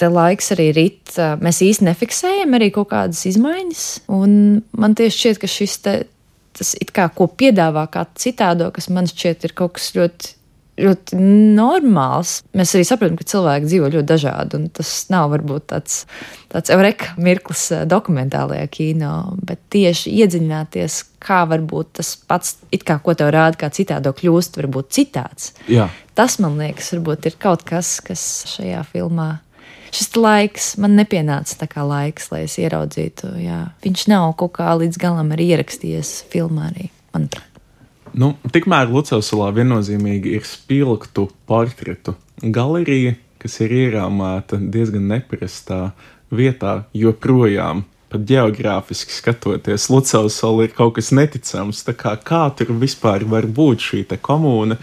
Te 0.00 0.08
laiks 0.08 0.54
arī 0.54 0.70
rit, 0.72 1.12
mēs 1.44 1.60
īsti 1.66 1.84
nefiksējam 1.90 2.56
arī 2.56 2.70
kaut 2.72 2.88
kādas 2.94 3.20
izmaiņas, 3.28 3.84
un 4.16 4.32
man 4.72 4.96
tieši 4.96 5.18
šķiet, 5.18 5.40
ka 5.42 5.50
šis 5.50 5.78
te, 5.84 5.96
tas 6.56 6.72
it 6.80 6.94
kā 6.96 7.10
ko 7.12 7.28
piedāvā 7.28 7.84
kā 7.92 8.06
citādo, 8.16 8.70
kas 8.72 8.88
man 8.88 9.10
šķiet 9.10 9.50
ir 9.50 9.56
kaut 9.58 9.76
kas 9.76 9.90
ļoti 9.98 10.39
ļoti 10.80 11.18
normāls. 11.56 12.40
Mēs 12.56 12.74
arī 12.76 12.86
saprotam, 12.88 13.18
ka 13.18 13.26
cilvēki 13.28 13.68
dzīvo 13.68 13.90
ļoti 13.94 14.08
dažādi, 14.08 14.58
un 14.58 14.68
tas 14.74 14.92
nav 15.12 15.30
varbūt 15.34 15.66
tāds, 15.72 15.98
tāds 16.52 16.72
eureka 16.74 17.14
mirklis 17.20 17.66
eh, 17.74 17.84
dokumentālajā 17.90 18.70
kino, 18.72 19.12
bet 19.46 19.62
tieši 19.74 20.14
iedziļināties, 20.22 21.00
kā 21.22 21.42
varbūt 21.50 21.92
tas 22.00 22.14
pats, 22.30 22.56
kā 22.86 22.98
ko 23.04 23.16
tev 23.18 23.32
rāda, 23.34 23.58
kā 23.60 23.70
citādo 23.74 24.14
kļūst, 24.16 24.58
varbūt 24.62 24.90
citāds. 24.96 25.52
Jā. 25.70 25.90
Tas 26.18 26.38
man 26.42 26.58
liekas, 26.60 26.92
varbūt 26.96 27.30
ir 27.30 27.38
kaut 27.40 27.64
kas, 27.68 27.98
kas 28.04 28.24
šajā 28.56 28.82
filmā. 28.92 29.30
Šis 29.90 30.12
laiks 30.14 30.72
man 30.78 30.94
nepienāca 30.94 31.56
tā 31.64 31.66
kā 31.70 31.82
laiks, 31.86 32.30
lai 32.30 32.44
es 32.46 32.54
ieraudzītu. 32.62 33.34
Jā. 33.42 33.62
Viņš 33.82 34.06
nav 34.12 34.36
kaut 34.38 34.54
kā 34.60 34.70
līdz 34.78 35.00
galam 35.02 35.34
arī 35.34 35.50
ierakstījies 35.56 36.20
filmā 36.30 36.70
arī, 36.70 36.90
manuprāt. 37.14 37.49
Nu, 38.18 38.34
tikmēr 38.52 38.90
Lucausalā 38.90 39.50
viennozīmīgi 39.54 40.34
ir 40.38 40.46
spilgtu 40.48 41.28
portretu 41.46 42.16
galerija, 42.42 43.14
kas 43.40 43.60
ir 43.64 43.74
ierāmēta 43.86 44.58
diezgan 44.60 45.06
neparastā 45.12 45.90
vietā, 46.34 46.84
joprojām. 46.96 47.84
Pat 48.10 48.24
geogrāfiski 48.26 49.14
skatoties, 49.14 49.84
Lucausola 49.86 50.64
ir 50.66 50.72
kaut 50.74 50.96
kas 50.96 51.12
neticams. 51.14 51.84
Kā, 51.94 52.16
kā 52.18 52.40
tur 52.58 52.72
vispār 52.80 53.22
var 53.30 53.46
būt 53.46 53.84
šī 53.86 54.00
komūna? 54.18 54.80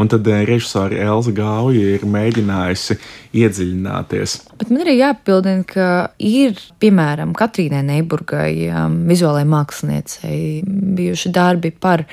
Un 0.00 0.08
tad 0.08 0.24
eh, 0.32 0.46
režisore 0.48 0.96
Elza 0.96 1.34
Gauja 1.36 1.98
ir 1.98 2.06
mēģinājusi 2.08 2.96
iedziļināties. 3.36 4.38
Bet 4.56 4.72
man 4.72 4.86
arī 4.86 4.96
jāpildina, 4.96 5.66
ka 5.68 5.90
ir 6.16 6.56
piemēram 6.80 7.36
Katrīnai 7.36 7.84
Neiburgai, 7.84 8.54
um, 8.72 9.02
vizuālajai 9.12 9.50
māksliniecei, 9.52 10.40
bijuši 10.96 11.36
darbi 11.36 11.76
par 11.76 12.08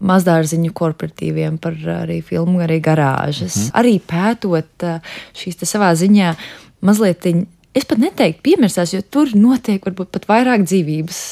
mazdārziņu 0.00 0.72
korporatīviem, 0.74 1.58
par 1.62 1.76
arī 2.00 2.20
filmu, 2.24 2.60
arī 2.64 2.80
garāžas. 2.80 3.56
Mm 3.56 3.62
-hmm. 3.62 3.70
Arī 3.80 4.00
pētot 4.00 4.86
šīs 5.34 5.64
savā 5.64 5.94
ziņā 5.94 6.34
mazliet, 6.80 7.26
es 7.74 7.84
pat 7.84 7.98
neteiktu 7.98 8.42
piemirsās, 8.42 8.94
jo 8.94 9.02
tur 9.02 9.32
notiek 9.34 9.84
varbūt 9.86 10.12
pat 10.14 10.28
vairāk 10.28 10.68
dzīvības. 10.68 11.22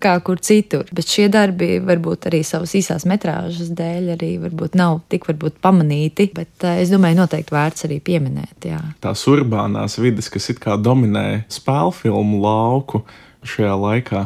Kā 0.00 0.14
kur 0.24 0.38
citur. 0.40 0.86
Bet 0.96 1.10
šie 1.12 1.26
darbi 1.28 1.74
varbūt 1.84 2.24
arī 2.30 2.38
savas 2.40 2.72
īsās 2.72 3.04
metrāžas 3.04 3.68
dēļ 3.76 4.06
arī 4.14 4.30
nav 4.72 5.02
tik 5.12 5.26
varbūt 5.28 5.58
pamanīti. 5.60 6.30
Bet 6.32 6.64
uh, 6.64 6.78
es 6.80 6.88
domāju, 6.88 7.18
noteikti 7.18 7.52
vērts 7.52 7.84
arī 7.84 8.00
pieminēt. 8.00 8.64
Jā. 8.64 8.80
Tās 9.00 9.26
urbānās 9.28 9.98
vidas, 10.00 10.30
kas 10.32 10.48
it 10.48 10.58
kā 10.58 10.78
dominē 10.80 11.44
spēļu 11.52 11.92
filmu 11.92 12.40
lauku 12.40 13.02
šajā 13.44 13.76
laikā, 13.76 14.24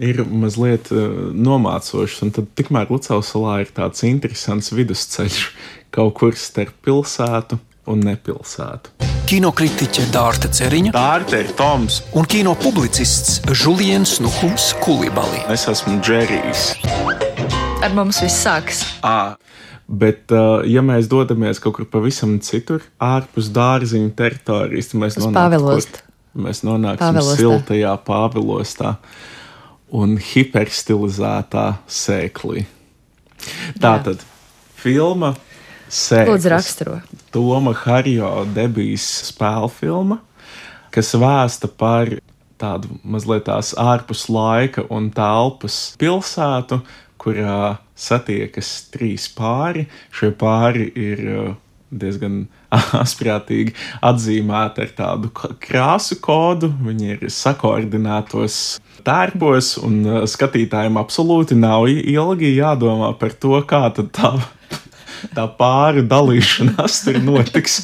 ir 0.00 0.22
mazliet 0.28 0.90
uh, 0.94 1.32
nomācošs. 1.34 2.22
Un 2.26 2.32
tad 2.34 2.48
tikmēr 2.58 2.90
Lucavas 2.92 3.32
salā 3.34 3.60
ir 3.64 3.72
tāds 3.74 4.04
interesants 4.08 4.72
vidusceļš 4.74 5.42
kaut 5.94 6.16
kur 6.20 6.38
starp 6.38 6.74
pilsētu 6.84 7.58
un 7.90 8.04
nepilsētu. 8.06 8.92
Kinokritiķe 9.26 10.06
Dārta 10.12 10.50
Ceriņa, 10.52 10.92
Dārta 10.94 11.40
ir 11.40 11.50
Toms 11.56 12.02
un 12.18 12.26
kino 12.28 12.52
publicists 12.58 13.40
Žuliens 13.48 14.18
Nuhums 14.22 14.72
Kulibali. 14.82 15.40
Es 15.52 15.66
esmu 15.70 15.98
Džerijs. 16.04 16.72
Ar 17.82 17.94
mums 17.96 18.20
viss 18.22 18.44
sākas. 18.44 18.84
À. 19.02 19.34
Bet, 19.88 20.30
uh, 20.30 20.62
ja 20.68 20.80
mēs 20.84 21.08
dodamies 21.10 21.58
kaut 21.60 21.74
kur 21.76 21.88
pavisam 21.90 22.36
citur, 22.44 22.84
ārpus 23.02 23.50
dārziņa 23.52 24.12
teritorijas, 24.16 24.92
tad 24.92 25.02
mēs 25.02 25.18
nonākam, 25.20 25.82
mēs 26.46 26.62
nonākam 26.64 27.18
siltajā 27.34 27.96
Pāvilostā 28.06 28.94
un 29.92 30.16
hiperstilizētā 30.16 31.66
sēklī. 31.90 32.66
Tātad 33.82 34.22
filma 34.78 35.34
Sēklis. 35.92 36.30
Lūdzu, 36.30 36.48
raksturo. 36.48 36.98
Toma 37.34 37.74
Harjo 37.76 38.46
debijas 38.56 39.04
spēļu 39.28 39.68
filma, 39.76 40.16
kas 40.94 41.12
vēsta 41.20 41.68
par 41.68 42.14
tādu 42.62 42.96
mazliet 43.04 43.44
tās 43.48 43.74
ārpus 43.76 44.28
laika 44.32 44.86
un 44.88 45.10
telpas 45.12 45.92
pilsētu, 46.00 46.80
kurā 47.20 47.76
satiekas 47.98 48.70
trīs 48.94 49.28
pāri. 49.36 49.84
Šie 50.14 50.32
pāri 50.38 50.88
ir 50.96 51.22
uh, 51.28 51.52
diezgan 51.92 52.46
asprātīgi 53.02 53.76
atzīmēti 54.00 54.86
ar 54.86 54.96
tādu 54.96 55.32
krāsu 55.36 56.16
kodu. 56.24 56.72
Viņi 56.86 57.16
ir 57.18 57.28
sakoordinētos 57.28 58.56
tērpos, 59.04 59.76
un 59.84 60.00
uh, 60.06 60.22
skatītājiem 60.28 60.98
absolūti 61.00 61.58
nav 61.58 61.88
ilgi 61.90 62.54
jādomā 62.56 63.12
par 63.20 63.34
to, 63.42 63.58
kā 63.68 63.88
tā 63.94 64.32
tā 65.36 65.46
pāri 65.58 66.02
dalīšanās 66.08 67.02
tur 67.06 67.18
notiks. 67.22 67.78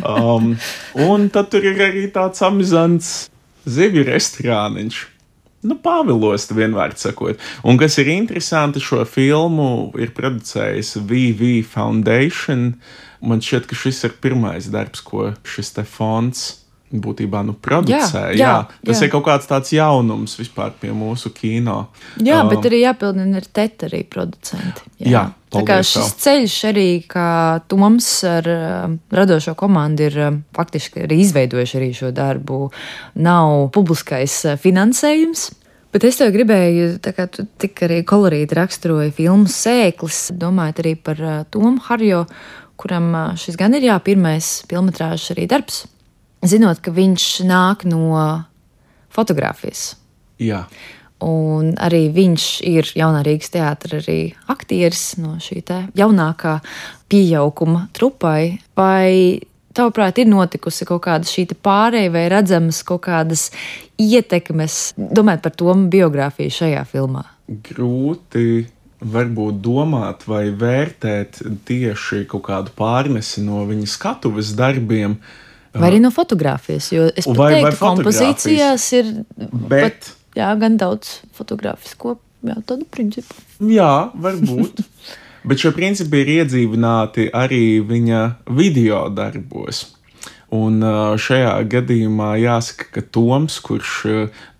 Um, 0.00 0.54
un 0.94 1.28
tad 1.32 1.50
tur 1.52 1.66
ir 1.66 1.80
arī 1.88 2.06
tāds 2.12 2.42
amizants 2.46 3.12
zivju 3.66 4.06
restorāniņš. 4.06 5.02
Nu, 5.66 5.74
Pāvilos, 5.82 6.46
vienmēr 6.54 6.94
sakot. 7.00 7.40
Un 7.66 7.78
kas 7.80 7.96
ir 7.98 8.12
interesanti, 8.12 8.82
šo 8.82 9.02
filmu 9.08 9.90
ir 9.98 10.12
producējis 10.14 10.94
VV 11.08 11.64
Foundation. 11.66 12.76
Man 13.24 13.42
šķiet, 13.42 13.66
ka 13.66 13.78
šis 13.78 14.04
ir 14.06 14.14
pirmais 14.22 14.68
darbs, 14.70 15.02
ko 15.02 15.32
šis 15.48 15.74
te 15.74 15.82
fonds 15.88 16.46
būtībā 16.92 17.42
nu, 17.46 17.54
producē. 17.58 18.28
Jā, 18.30 18.36
jā, 18.38 18.50
jā, 18.50 18.78
tas 18.86 19.00
jā. 19.00 19.06
ir 19.06 19.12
kaut 19.12 19.24
kāds 19.26 19.48
tāds 19.50 19.72
jaunums 19.74 20.36
vispār 20.38 20.74
pie 20.78 20.92
mūsu 20.94 21.32
kino. 21.34 21.88
Jā, 22.22 22.42
um, 22.44 22.50
bet 22.52 22.68
arī 22.68 22.84
jāpildina 22.84 23.40
ar 23.40 23.48
teta 23.58 23.88
arī 23.88 24.04
producenti. 24.10 24.86
Jā, 25.02 25.10
jā 25.10 25.24
tā 25.56 25.64
kā 25.66 25.80
šis 25.82 26.12
tev. 26.12 26.20
ceļš 26.24 26.56
arī, 26.70 26.88
kā 27.10 27.28
Toms 27.70 28.10
ar 28.28 28.50
uh, 28.52 28.96
radošo 29.18 29.56
komandu 29.58 30.06
ir 30.06 30.18
uh, 30.20 30.38
faktiski 30.56 31.02
arī 31.08 31.20
izveidojuši 31.24 31.78
arī 31.80 31.90
šo 31.96 32.12
darbu, 32.14 32.60
nav 33.26 33.70
publiskais 33.74 34.38
uh, 34.46 34.60
finansējums. 34.60 35.48
Bet 35.94 36.04
es 36.04 36.18
tev 36.20 36.30
gribēju, 36.34 37.00
tā 37.02 37.14
kā 37.16 37.24
tu 37.32 37.46
tik 37.58 37.82
arī 37.86 38.02
kolorīti 38.06 38.58
raksturoji 38.58 39.14
filmu 39.16 39.50
sēklis, 39.50 40.28
domājot 40.38 40.84
arī 40.84 40.94
par 41.02 41.24
uh, 41.24 41.42
Tomu 41.50 41.74
Harjo, 41.88 42.26
kuram 42.78 43.10
uh, 43.10 43.28
šis 43.40 43.58
gan 43.58 43.74
ir 43.74 43.90
jā, 43.90 43.98
pirmais 44.06 44.60
filmatrāžs 44.70 45.32
arī 45.34 45.50
darbs 45.50 45.86
zinot, 46.44 46.82
ka 46.84 46.92
viņš 46.94 47.26
nāk 47.46 47.86
no 47.88 48.44
fotografijas. 49.12 49.94
Jā. 50.42 50.66
Un 51.24 51.72
arī 51.80 52.06
viņš 52.12 52.46
ir 52.68 52.88
jaunā 52.98 53.22
Rīgas 53.24 53.48
teātris, 53.54 54.04
arī 54.04 54.18
aktieris 54.52 55.14
no 55.16 55.38
šī 55.40 55.62
jaunākā 55.96 56.58
pieauguma 57.08 57.86
trupai. 57.96 58.58
Vai 58.76 59.40
tavuprāt, 59.76 60.20
ir 60.20 60.28
notikusi 60.28 60.84
kaut 60.88 61.06
kāda 61.08 61.28
šī 61.28 61.46
pārēja 61.56 62.12
vai 62.12 62.26
redzamas 62.32 62.82
kaut 62.84 63.06
kādas 63.08 63.48
ietekmes, 63.96 64.92
domājot 64.96 65.46
par 65.46 65.56
to 65.56 65.72
biogrāfiju 65.88 66.52
šajā 66.52 66.84
filmā? 66.92 67.24
Grūti 67.48 68.66
varbūt 69.00 69.58
domāt 69.64 70.28
vai 70.28 70.50
vērtēt 70.52 71.40
tieši 71.64 72.26
kaut 72.28 72.44
kādu 72.50 72.76
pārnesi 72.76 73.40
no 73.44 73.64
viņa 73.68 73.88
skatuves 73.88 74.52
darbiem. 74.56 75.16
Uh, 75.16 75.42
Vai 75.80 75.90
arī 75.92 76.00
no 76.02 76.12
fotografijas, 76.14 76.90
jo 76.94 77.08
es 77.12 77.28
vai, 77.28 77.56
teiktu, 77.56 77.72
ka 77.74 77.82
kompozīcijās 77.82 78.86
ir 78.98 79.12
bet, 79.36 79.82
pat, 79.82 80.10
jā, 80.38 80.50
gan 80.60 80.78
daudz 80.80 81.20
fotografisko 81.36 82.16
jā, 82.46 82.56
tādu 82.68 82.86
principu. 82.92 83.36
Jā, 83.60 84.08
varbūt. 84.14 84.82
bet 85.48 85.62
šie 85.62 85.74
principi 85.76 86.22
ir 86.22 86.32
iedzīvināti 86.40 87.30
arī 87.34 87.78
viņa 87.86 88.22
video 88.56 89.06
darbos. 89.14 89.86
Un 90.56 90.78
šajā 91.18 91.56
gadījumā 91.66 92.36
jāsaka, 92.38 92.86
ka 92.94 93.02
Toms, 93.02 93.56
kurš 93.66 93.94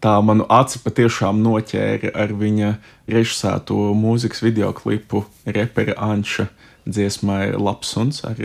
tā 0.03 0.17
manu 0.19 0.47
aci 0.51 0.81
patiešām 0.83 1.39
noķēra 1.45 2.11
ar 2.11 2.35
viņa 2.35 2.73
režisēto 3.07 3.93
mūzikas 3.95 4.43
video 4.43 4.73
klipu 4.75 5.23
repera 5.47 5.95
Anša 6.09 6.49
dziesmai 6.91 7.55
Lapsuns 7.55 8.25
ar 8.27 8.41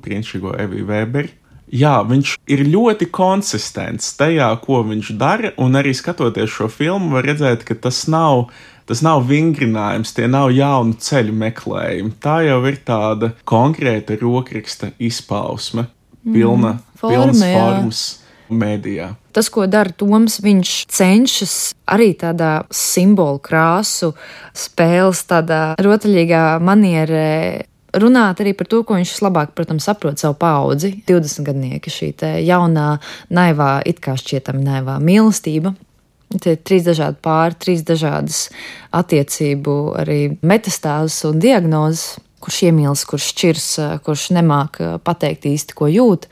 brīnišķīgo 0.00 0.56
Eviju 0.64 0.88
Vēberi 0.88 1.34
Jā, 1.72 1.98
viņš 2.06 2.36
ir 2.52 2.62
ļoti 2.70 3.08
konsistents 3.10 4.12
tajā, 4.18 4.52
ko 4.62 4.84
viņš 4.86 5.10
dara, 5.18 5.50
un 5.58 5.78
arī 5.78 5.94
skatoties 5.96 6.52
šo 6.52 6.68
filmu, 6.70 7.16
var 7.16 7.26
redzēt, 7.26 7.64
ka 7.66 7.74
tas 7.74 8.04
nav, 8.10 8.46
tas 8.86 9.02
nav 9.02 9.24
vingrinājums, 9.26 10.14
tie 10.14 10.28
nav 10.30 10.52
jaunu 10.54 10.94
ceļu 11.02 11.34
meklējumi. 11.34 12.14
Tā 12.22 12.38
jau 12.46 12.60
ir 12.70 12.78
tāda 12.86 13.32
konkrēta 13.48 14.18
rokraksta 14.20 14.92
izpausme, 15.02 15.88
pilna, 16.22 16.76
mm, 16.76 17.00
forma, 17.02 17.16
pilnas 17.16 17.42
formas 17.42 18.04
mēdījā. 18.50 19.10
Tas, 19.34 19.50
ko 19.52 19.66
dara 19.68 19.92
Toms, 19.92 20.38
viņš 20.44 20.74
cenšas 20.92 21.56
arī 21.92 22.12
tādā 22.18 22.62
simbolu 22.72 23.40
krāsu 23.42 24.12
spēles, 24.56 25.24
tādā 25.28 25.62
rotaļīgā 25.82 26.44
manierē 26.64 27.66
runāt 28.00 28.40
arī 28.42 28.52
par 28.56 28.68
to, 28.70 28.82
ko 28.86 28.98
viņš 28.98 29.14
vislabāk, 29.16 29.54
protams, 29.56 29.86
saprot 29.88 30.20
savu 30.20 30.36
paudzi, 30.40 30.92
20 31.08 31.46
gadnieki, 31.46 31.92
šī 31.92 32.12
jaunā, 32.46 32.96
naivā, 33.30 33.80
it 33.86 34.00
kā 34.04 34.16
šķietami 34.18 34.64
naivā 34.64 34.98
mīlestība. 35.02 35.74
Tie 36.26 36.56
ir 36.56 36.62
trīs 36.66 36.82
dažādi 36.86 37.20
pāri, 37.22 37.54
trīs 37.62 37.84
dažādas 37.86 38.48
attiecību, 38.96 39.74
arī 40.00 40.20
metastāzes 40.42 41.22
un 41.28 41.38
diagnozes, 41.42 42.16
kurš 42.42 42.62
iemīlas, 42.68 43.04
kurš 43.08 43.28
šķirs, 43.32 43.68
kurš 44.06 44.30
nemāk 44.36 44.80
pateikt 45.06 45.46
īsti, 45.48 45.76
ko 45.78 45.90
jūt. 45.90 46.26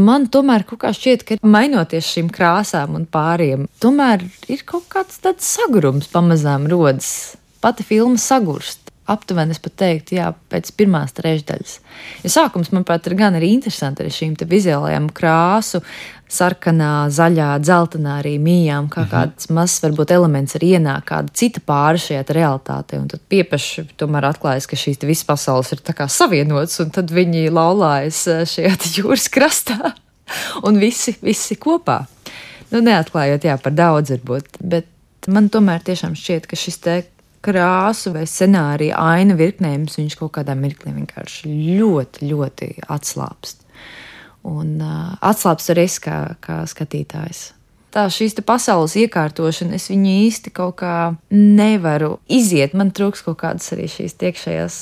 Man 0.00 0.26
tomēr 0.32 0.64
kaut 0.66 0.80
kā 0.82 0.90
šķiet, 0.96 1.22
ka 1.22 1.36
mainoties 1.46 2.08
šīm 2.16 2.32
krāsām 2.34 2.96
un 2.98 3.04
pāriem, 3.06 3.68
tomēr 3.78 4.24
ir 4.50 4.64
kaut 4.66 4.88
kāds 4.90 5.20
tāds 5.22 5.46
sagurums 5.46 6.08
pamazām 6.10 6.66
rodas. 6.72 7.36
Pati 7.62 7.86
filma 7.86 8.18
sagurst 8.20 8.83
aptuveni 9.10 9.52
es 9.52 9.60
pat 9.60 9.74
teiktu, 9.82 10.16
jā, 10.16 10.30
pēc 10.52 10.70
pirmās 10.78 11.12
trešdaļas. 11.16 11.72
Jo 12.24 12.30
sākums, 12.32 12.70
manuprāt, 12.72 13.06
ir 13.08 13.16
gan 13.18 13.36
arī 13.36 13.52
interesanti 13.52 14.04
ar 14.04 14.12
šīm 14.12 14.36
vizuālajām 14.48 15.10
krāsu, 15.14 15.82
sarkanā, 16.34 17.10
zaļā, 17.14 17.50
dzeltenā 17.62 18.18
arī 18.22 18.34
mījām, 18.42 18.88
kā 18.92 19.04
-hmm. 19.04 19.10
kāds 19.12 19.50
mazs, 19.54 19.82
varbūt 19.84 20.14
elements 20.16 20.56
arī 20.56 20.74
ienāk 20.78 21.04
kāda 21.10 21.32
cita 21.32 21.60
pāri 21.60 22.00
šajā 22.00 22.24
realitātē, 22.38 22.98
un 23.00 23.08
tad 23.12 23.20
piepaši 23.28 23.86
tomēr 24.00 24.30
atklājas, 24.32 24.66
ka 24.66 24.76
šīs 24.76 25.04
visas 25.04 25.28
pasaules 25.28 25.72
ir 25.72 25.84
tā 25.84 25.94
kā 25.94 26.08
savienotas, 26.08 26.80
un 26.80 26.90
tad 26.90 27.12
viņi 27.12 27.50
laulājas 27.50 28.26
eh, 28.26 28.42
šajā 28.48 28.74
jūras 28.98 29.28
krastā, 29.28 29.94
un 30.66 30.80
visi, 30.80 31.16
visi 31.22 31.56
kopā. 31.56 32.06
Nu, 32.72 32.80
neatklājot, 32.80 33.44
jā, 33.44 33.58
par 33.60 33.72
daudz 33.72 34.10
varbūt, 34.10 34.58
bet 34.60 34.86
man 35.28 35.48
tomēr 35.48 35.84
tiešām 35.84 36.16
šķiet, 36.18 36.48
ka 36.48 36.56
šis 36.56 36.78
te 36.78 37.02
krāsu 37.44 38.14
vai 38.14 38.24
scenāriju 38.28 38.96
aina 38.98 39.36
virknējums, 39.38 39.98
viņš 40.00 40.16
kaut 40.20 40.34
kādā 40.38 40.56
mirklī 40.58 40.94
vienkārši 40.96 41.52
ļoti, 41.80 42.30
ļoti 42.30 42.70
atslābst. 42.92 43.62
Un 44.44 44.76
uh, 44.84 45.12
atslābst 45.24 45.72
arī 45.72 45.86
es 45.88 45.98
kā, 46.04 46.18
kā 46.44 46.62
skatītājs. 46.68 47.52
Tā 47.94 48.08
šīs 48.10 48.34
pasaules 48.42 48.96
iekārtošana, 48.98 49.78
es 49.78 49.86
viņu 49.92 50.14
īsti 50.26 50.50
kaut 50.56 50.80
kā 50.80 51.14
nevaru 51.30 52.16
iziet. 52.26 52.74
Man 52.74 52.90
trūks 52.90 53.22
kaut 53.22 53.38
kādas 53.44 53.70
arī 53.76 53.86
šīs 53.92 54.16
iekšējās 54.18 54.78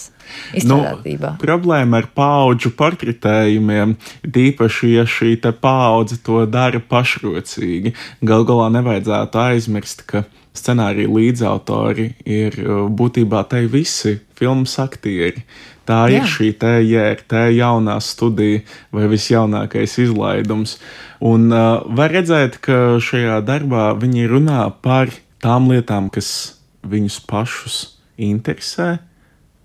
izstrādātībā. 0.58 1.34
Nu, 1.34 1.42
problēma 1.42 2.02
ar 2.02 2.10
paudžu 2.14 2.72
portretējumiem, 2.78 3.96
tīpaši, 4.22 4.92
ja 4.96 5.06
šī 5.08 5.34
paudze 5.62 6.18
to 6.24 6.44
dara 6.46 6.80
pašrocīgi, 6.80 7.94
gal 8.22 8.46
galā 8.48 8.70
nevajadzētu 8.78 9.42
aizmirst, 9.46 10.06
ka 10.06 10.24
scenārija 10.56 11.08
līdzautori 11.08 12.12
ir 12.28 12.56
uh, 12.60 12.86
būtībā 12.92 13.42
te 13.48 13.64
visi 13.70 14.18
filmas 14.38 14.76
aktieri. 14.82 15.44
Tā 15.88 16.04
Jā. 16.06 16.20
ir 16.20 16.28
šī 16.30 16.50
tā 16.60 17.46
jaunā 17.50 17.96
studija 18.04 18.62
vai 18.94 19.08
visjaunākais 19.10 19.96
izlaidums. 20.04 20.76
Un 21.18 21.50
uh, 21.50 21.82
var 21.90 22.14
redzēt, 22.14 22.60
ka 22.62 23.00
šajā 23.02 23.40
darbā 23.46 23.90
viņi 23.98 24.28
runā 24.30 24.62
par 24.84 25.10
tām 25.42 25.72
lietām, 25.72 26.10
kas 26.12 26.60
viņus 26.86 27.18
pašus 27.26 27.78
interesē. 28.18 29.00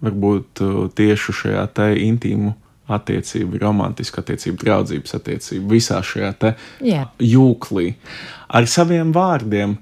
Varbūt 0.06 0.62
uh, 0.62 0.80
tieši 0.94 1.36
šajā 1.42 1.66
te 1.74 1.92
intīmu 2.06 2.54
attiecību, 2.88 3.60
romantisku 3.60 4.22
attiecību, 4.22 4.62
draudzības 4.62 5.18
attiecību, 5.18 5.74
visā 5.74 6.00
šajā 6.06 6.32
te 6.40 6.54
Jā. 6.86 7.08
jūklī. 7.20 7.92
Ar 8.48 8.70
saviem 8.72 9.12
vārdiem 9.16 9.76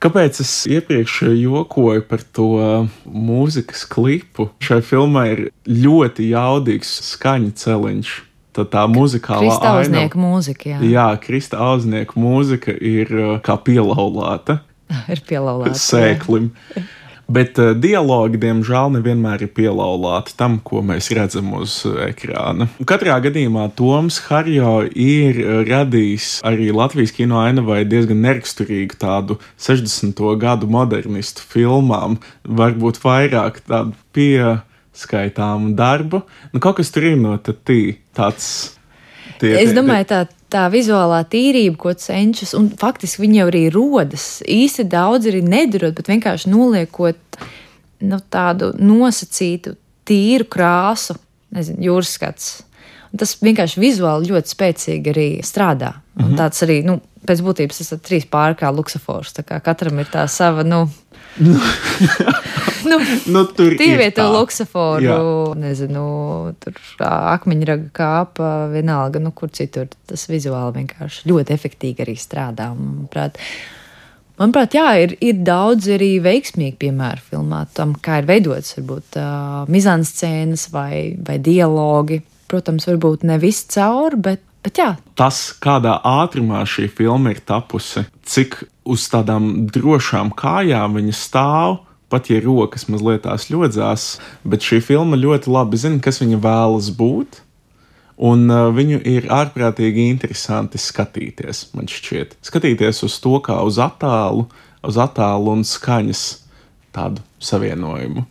Kāpēc 0.00 0.38
es 0.40 0.50
iepriekš 0.64 1.26
jokoju 1.36 2.02
par 2.08 2.22
to 2.32 2.48
mūzikas 3.04 3.82
klipu? 3.84 4.46
Šai 4.64 4.78
filmai 4.80 5.26
ir 5.34 5.42
ļoti 5.68 6.30
jaudīgs 6.30 6.94
skaņu 7.10 7.52
celiņš. 7.60 8.12
Tad 8.56 8.70
tā 8.72 8.86
muzikālā 8.90 9.58
aina, 9.70 10.06
mūzika, 10.18 10.72
jā. 10.72 10.78
jā, 10.82 11.04
Krista 11.22 11.60
Auznieka 11.68 12.16
mūzika 12.18 12.72
ir 12.74 13.12
uh, 13.12 13.34
kā 13.44 13.54
pielaulāta. 13.62 14.62
ir 15.12 15.20
pielaulāta. 15.28 15.76
Sēklim. 15.78 16.48
Jā. 16.72 16.86
Bet 17.30 17.58
uh, 17.62 17.70
dialogi, 17.78 18.40
diemžēl, 18.42 18.90
nevienmēr 18.96 19.44
ir 19.46 19.52
pielaulāti 19.54 20.34
tam, 20.38 20.58
ko 20.66 20.82
mēs 20.86 21.12
redzam 21.14 21.52
uz 21.58 21.76
uh, 21.86 22.00
ekrāna. 22.08 22.66
Katrā 22.88 23.20
gadījumā 23.22 23.68
Toms 23.78 24.18
Harjo 24.26 24.80
ir 24.90 25.38
uh, 25.44 25.60
radījis 25.68 26.40
arī 26.46 26.72
Latvijas 26.74 27.14
kino 27.14 27.38
ainavai 27.42 27.84
diezgan 27.86 28.22
neraksturīgu 28.24 28.98
tādu 28.98 29.38
60. 29.62 30.24
gadu 30.42 30.70
modernistu 30.70 31.46
filmām, 31.52 32.18
varbūt 32.42 32.98
vairāk 33.04 33.62
tādu 33.68 33.94
pie 34.16 34.58
skaitāmu 34.96 35.76
darbu. 35.78 36.24
Nu, 36.50 36.58
kaut 36.58 36.80
kas 36.80 36.90
tur 36.90 37.06
ir 37.12 37.16
no 37.20 37.36
tī, 37.38 37.80
tāds. 38.16 38.50
Tie, 39.40 39.54
es 39.56 39.70
domāju, 39.76 40.10
tā, 40.10 40.24
tā 40.50 40.66
vizuālā 40.72 41.20
tīrība, 41.30 41.76
ko 41.80 41.94
cenšas, 41.94 42.54
un 42.58 42.70
faktiski 42.80 43.24
viņi 43.24 43.40
jau 43.40 43.48
arī 43.50 43.64
rodas. 43.74 44.26
Īsti 44.46 44.86
daudz 44.90 45.30
arī 45.30 45.42
nedarot, 45.46 45.94
bet 45.96 46.10
vienkārši 46.10 46.50
noliekot 46.52 47.40
nu, 48.06 48.18
tādu 48.32 48.72
nosacītu, 48.78 49.76
tīru 50.08 50.48
krāsu, 50.50 51.16
nezinu, 51.54 51.84
jūras 51.90 52.16
skats. 52.16 52.50
Un 53.10 53.22
tas 53.22 53.34
vienkārši 53.42 53.82
vizuāli 53.82 54.30
ļoti 54.30 54.54
spēcīgi 54.54 55.12
arī 55.12 55.28
strādā. 55.46 55.94
Mm 56.14 56.24
-hmm. 56.24 56.36
Tāds 56.38 56.62
arī, 56.66 56.80
nu, 56.86 57.00
pēc 57.26 57.42
būtības, 57.44 57.78
tas 57.82 57.92
ir 57.92 57.98
trīs 57.98 58.26
pāri 58.30 58.56
kā 58.58 58.70
luksafors. 58.74 59.34
Kā 59.46 59.60
katram 59.60 59.98
ir 59.98 60.06
tā 60.06 60.26
sava, 60.28 60.62
nu, 60.62 60.88
nu, 62.90 62.98
nu, 63.26 63.42
tur 63.56 63.74
ir 63.76 64.00
tā 64.16 64.26
luksuforu, 64.30 65.04
Jā. 65.04 65.18
nezinu, 65.60 66.04
tur 66.62 66.78
akmeņraga 67.06 67.90
kāpa, 67.96 68.52
vienalga, 68.72 69.22
nu, 69.22 69.32
kur 69.36 69.52
citur. 69.54 69.88
Tas 70.10 70.26
vizuāli 70.30 70.80
vienkārši 70.80 71.30
ļoti 71.30 71.54
efektīgi 71.56 72.04
arī 72.04 72.16
strādā. 72.18 72.70
Manuprāt, 72.74 73.38
manuprāt 74.40 74.76
jā, 74.76 74.88
ir, 75.04 75.16
ir 75.22 75.40
daudz 75.46 75.88
arī 75.96 76.16
veiksmīgi 76.24 76.78
piemēri 76.82 77.24
filmā 77.30 77.64
tam, 77.76 77.94
kā 78.02 78.20
ir 78.22 78.28
veidots, 78.30 78.74
varbūt 78.78 79.20
uh, 79.22 79.64
mizanscēnas 79.70 80.68
vai, 80.74 81.16
vai 81.26 81.40
dialogi. 81.42 82.22
Protams, 82.50 82.88
varbūt 82.90 83.22
ne 83.30 83.36
viss 83.38 83.68
caur, 83.70 84.18
bet 84.18 84.42
Bet 84.60 84.76
jā. 84.76 84.90
Tas, 85.16 85.38
kādā 85.56 85.94
ātrumā 86.04 86.66
šī 86.68 86.90
filma 86.92 87.32
ir 87.32 87.40
tapusi, 87.48 88.04
cik 88.28 88.58
uz 88.90 89.06
tādām 89.12 89.68
drošām 89.72 90.32
kājām 90.36 90.98
viņa 90.98 91.14
stāv, 91.16 91.78
pat 92.10 92.30
ja 92.30 92.40
rokas 92.42 92.88
mazliet 92.90 93.22
tās 93.26 93.48
ļodzās, 93.52 94.08
bet 94.42 94.66
šī 94.66 94.80
filma 94.82 95.18
ļoti 95.20 95.52
labi 95.52 95.78
zina, 95.80 96.02
kas 96.02 96.20
viņa 96.22 96.40
vēlas 96.42 96.90
būt. 96.98 97.40
Un 98.20 98.50
uh, 98.52 98.66
viņu 98.76 98.98
ir 99.08 99.30
ārprātīgi 99.32 100.10
interesanti 100.10 100.76
skatīties, 100.76 101.70
man 101.72 101.88
šķiet. 101.88 102.34
Skatīties 102.44 103.00
uz 103.06 103.16
to 103.24 103.38
kā 103.46 103.56
uz 103.64 103.78
attēlu, 103.80 104.44
uz 104.84 104.98
attēlu 105.00 105.54
un 105.54 105.64
skaņas 105.64 106.24
tādu 106.92 107.24
savienojumu. 107.40 108.26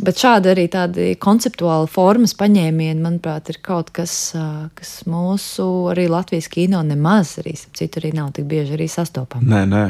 Bet 0.00 0.20
šādi 0.20 0.48
arī 0.54 0.64
tādi 0.72 1.10
konceptuāli 1.20 1.88
formas 1.92 2.32
paņēmieni, 2.38 3.02
manuprāt, 3.04 3.50
ir 3.52 3.58
kaut 3.64 3.90
kas, 3.96 4.32
kas 4.78 4.92
mūsu 5.10 5.66
arī 5.92 6.06
Latvijas 6.08 6.48
kino 6.52 6.80
nemaz 6.86 7.34
arī 7.42 7.52
citur 7.58 8.06
arī 8.06 8.14
nav 8.16 8.30
tik 8.36 8.48
bieži 8.48 8.78
arī 8.78 8.88
sastopams. 8.88 9.48
Nē, 9.50 9.66
nē. 9.68 9.84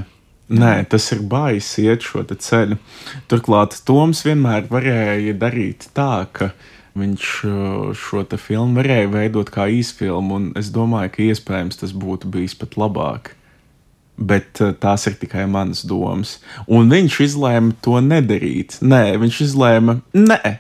Nē, 0.51 0.73
tas 0.91 1.05
ir 1.15 1.21
baisi 1.31 1.85
iet 1.87 2.03
šo 2.03 2.25
ceļu. 2.27 2.75
Turklāt 3.31 3.77
Toms 3.87 4.25
vienmēr 4.27 4.65
varēja 4.67 5.37
darīt 5.39 5.87
tā, 5.95 6.27
ka 6.35 6.51
viņš 6.99 7.27
šo 7.95 8.25
filmu 8.35 8.81
varēja 8.81 9.13
veidot 9.13 9.53
kā 9.55 9.69
īsfilmu, 9.71 10.41
un 10.41 10.49
es 10.59 10.73
domāju, 10.75 11.13
ka 11.15 11.29
iespējams 11.29 11.79
tas 11.85 11.95
būtu 11.95 12.33
bijis 12.35 12.59
pat 12.59 12.75
labāk 12.83 13.37
bet 14.21 14.61
eh, 14.61 14.75
tās 14.81 15.07
ir 15.09 15.17
tikai 15.21 15.47
manas 15.51 15.83
domas. 15.89 16.37
Un 16.69 16.93
viņš 16.93 17.21
izlēma 17.27 17.77
to 17.85 17.99
nedarīt. 18.05 18.79
Nē, 18.85 19.17
viņš 19.23 19.41
izlēma, 19.49 19.99
nē, 20.15 20.55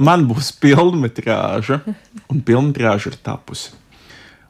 man 0.00 0.26
būs 0.30 0.54
filmetrāža, 0.62 1.82
un 2.30 2.42
filmetrāža 2.46 3.12
ir 3.12 3.20
tapusi. 3.26 3.76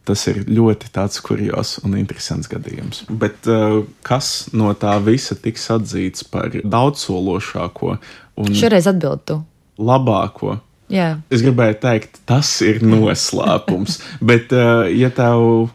Tas 0.09 0.23
ir 0.31 0.41
ļoti 0.49 0.89
tāds 0.95 1.21
kurjos 1.23 1.77
un 1.85 1.95
interesants 2.01 2.49
gadījums. 2.51 3.05
Bet 3.09 3.47
uh, 3.51 3.83
kas 4.07 4.49
no 4.57 4.73
tā 4.75 4.97
visa 5.05 5.37
tiks 5.39 5.69
atzīts 5.71 6.25
par 6.27 6.57
daudzsološāko 6.57 7.93
un 8.41 8.57
šoreiz 8.57 8.89
atbildētu? 8.91 9.37
Labāko. 9.81 10.57
Jā. 10.91 11.21
Es 11.31 11.45
gribēju 11.45 11.77
teikt, 11.85 12.19
tas 12.27 12.49
ir 12.67 12.81
noslēpums. 12.83 14.01
bet, 14.33 14.51
uh, 14.57 14.89
ja 14.91 15.13
tev 15.15 15.69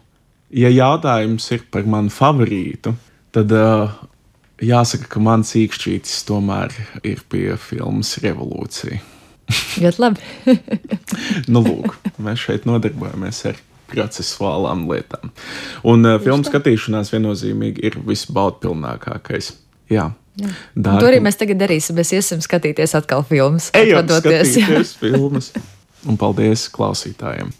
ja 0.50 0.70
jautājums 0.72 1.48
ir 1.54 1.64
par 1.72 1.86
manu 1.90 2.12
favorītu, 2.12 2.94
tad 3.34 3.52
uh, 3.54 3.92
jāsaka, 4.62 5.08
ka 5.16 5.22
mans 5.22 5.54
īkšķītis 5.58 6.24
tomēr 6.28 6.74
ir 7.06 7.22
pie 7.30 7.48
filmas 7.60 8.16
Revolūcija. 8.24 9.00
Ļoti 9.82 10.02
labi. 10.02 10.28
nu, 11.52 11.62
lūk, 11.62 11.96
mēs 12.22 12.46
šeit 12.48 12.66
nodarbojamies 12.68 13.42
ar 13.52 13.60
procesuālām 13.90 14.86
lietām. 14.90 15.30
Un 15.86 16.06
uh, 16.08 16.20
filmu 16.22 16.46
skatīšanās 16.46 17.12
viennozīmīgi 17.14 17.84
ir 17.86 18.00
visbaudpilnākais. 18.06 19.52
Jā. 19.92 20.10
Jā. 20.36 20.50
Darbu. 20.74 21.00
To 21.00 21.08
arī 21.08 21.20
mēs 21.24 21.38
tagad 21.40 21.62
darīsim. 21.62 21.96
Mēs 21.96 22.10
iesim 22.12 22.42
skatīties 22.44 22.92
atkal 22.98 23.22
filmas. 23.24 23.70
Ejam, 23.78 24.04
skatīties 24.10 24.96
filmas. 25.00 25.52
Un 26.06 26.18
paldies 26.20 26.66
klausītājiem! 26.74 27.54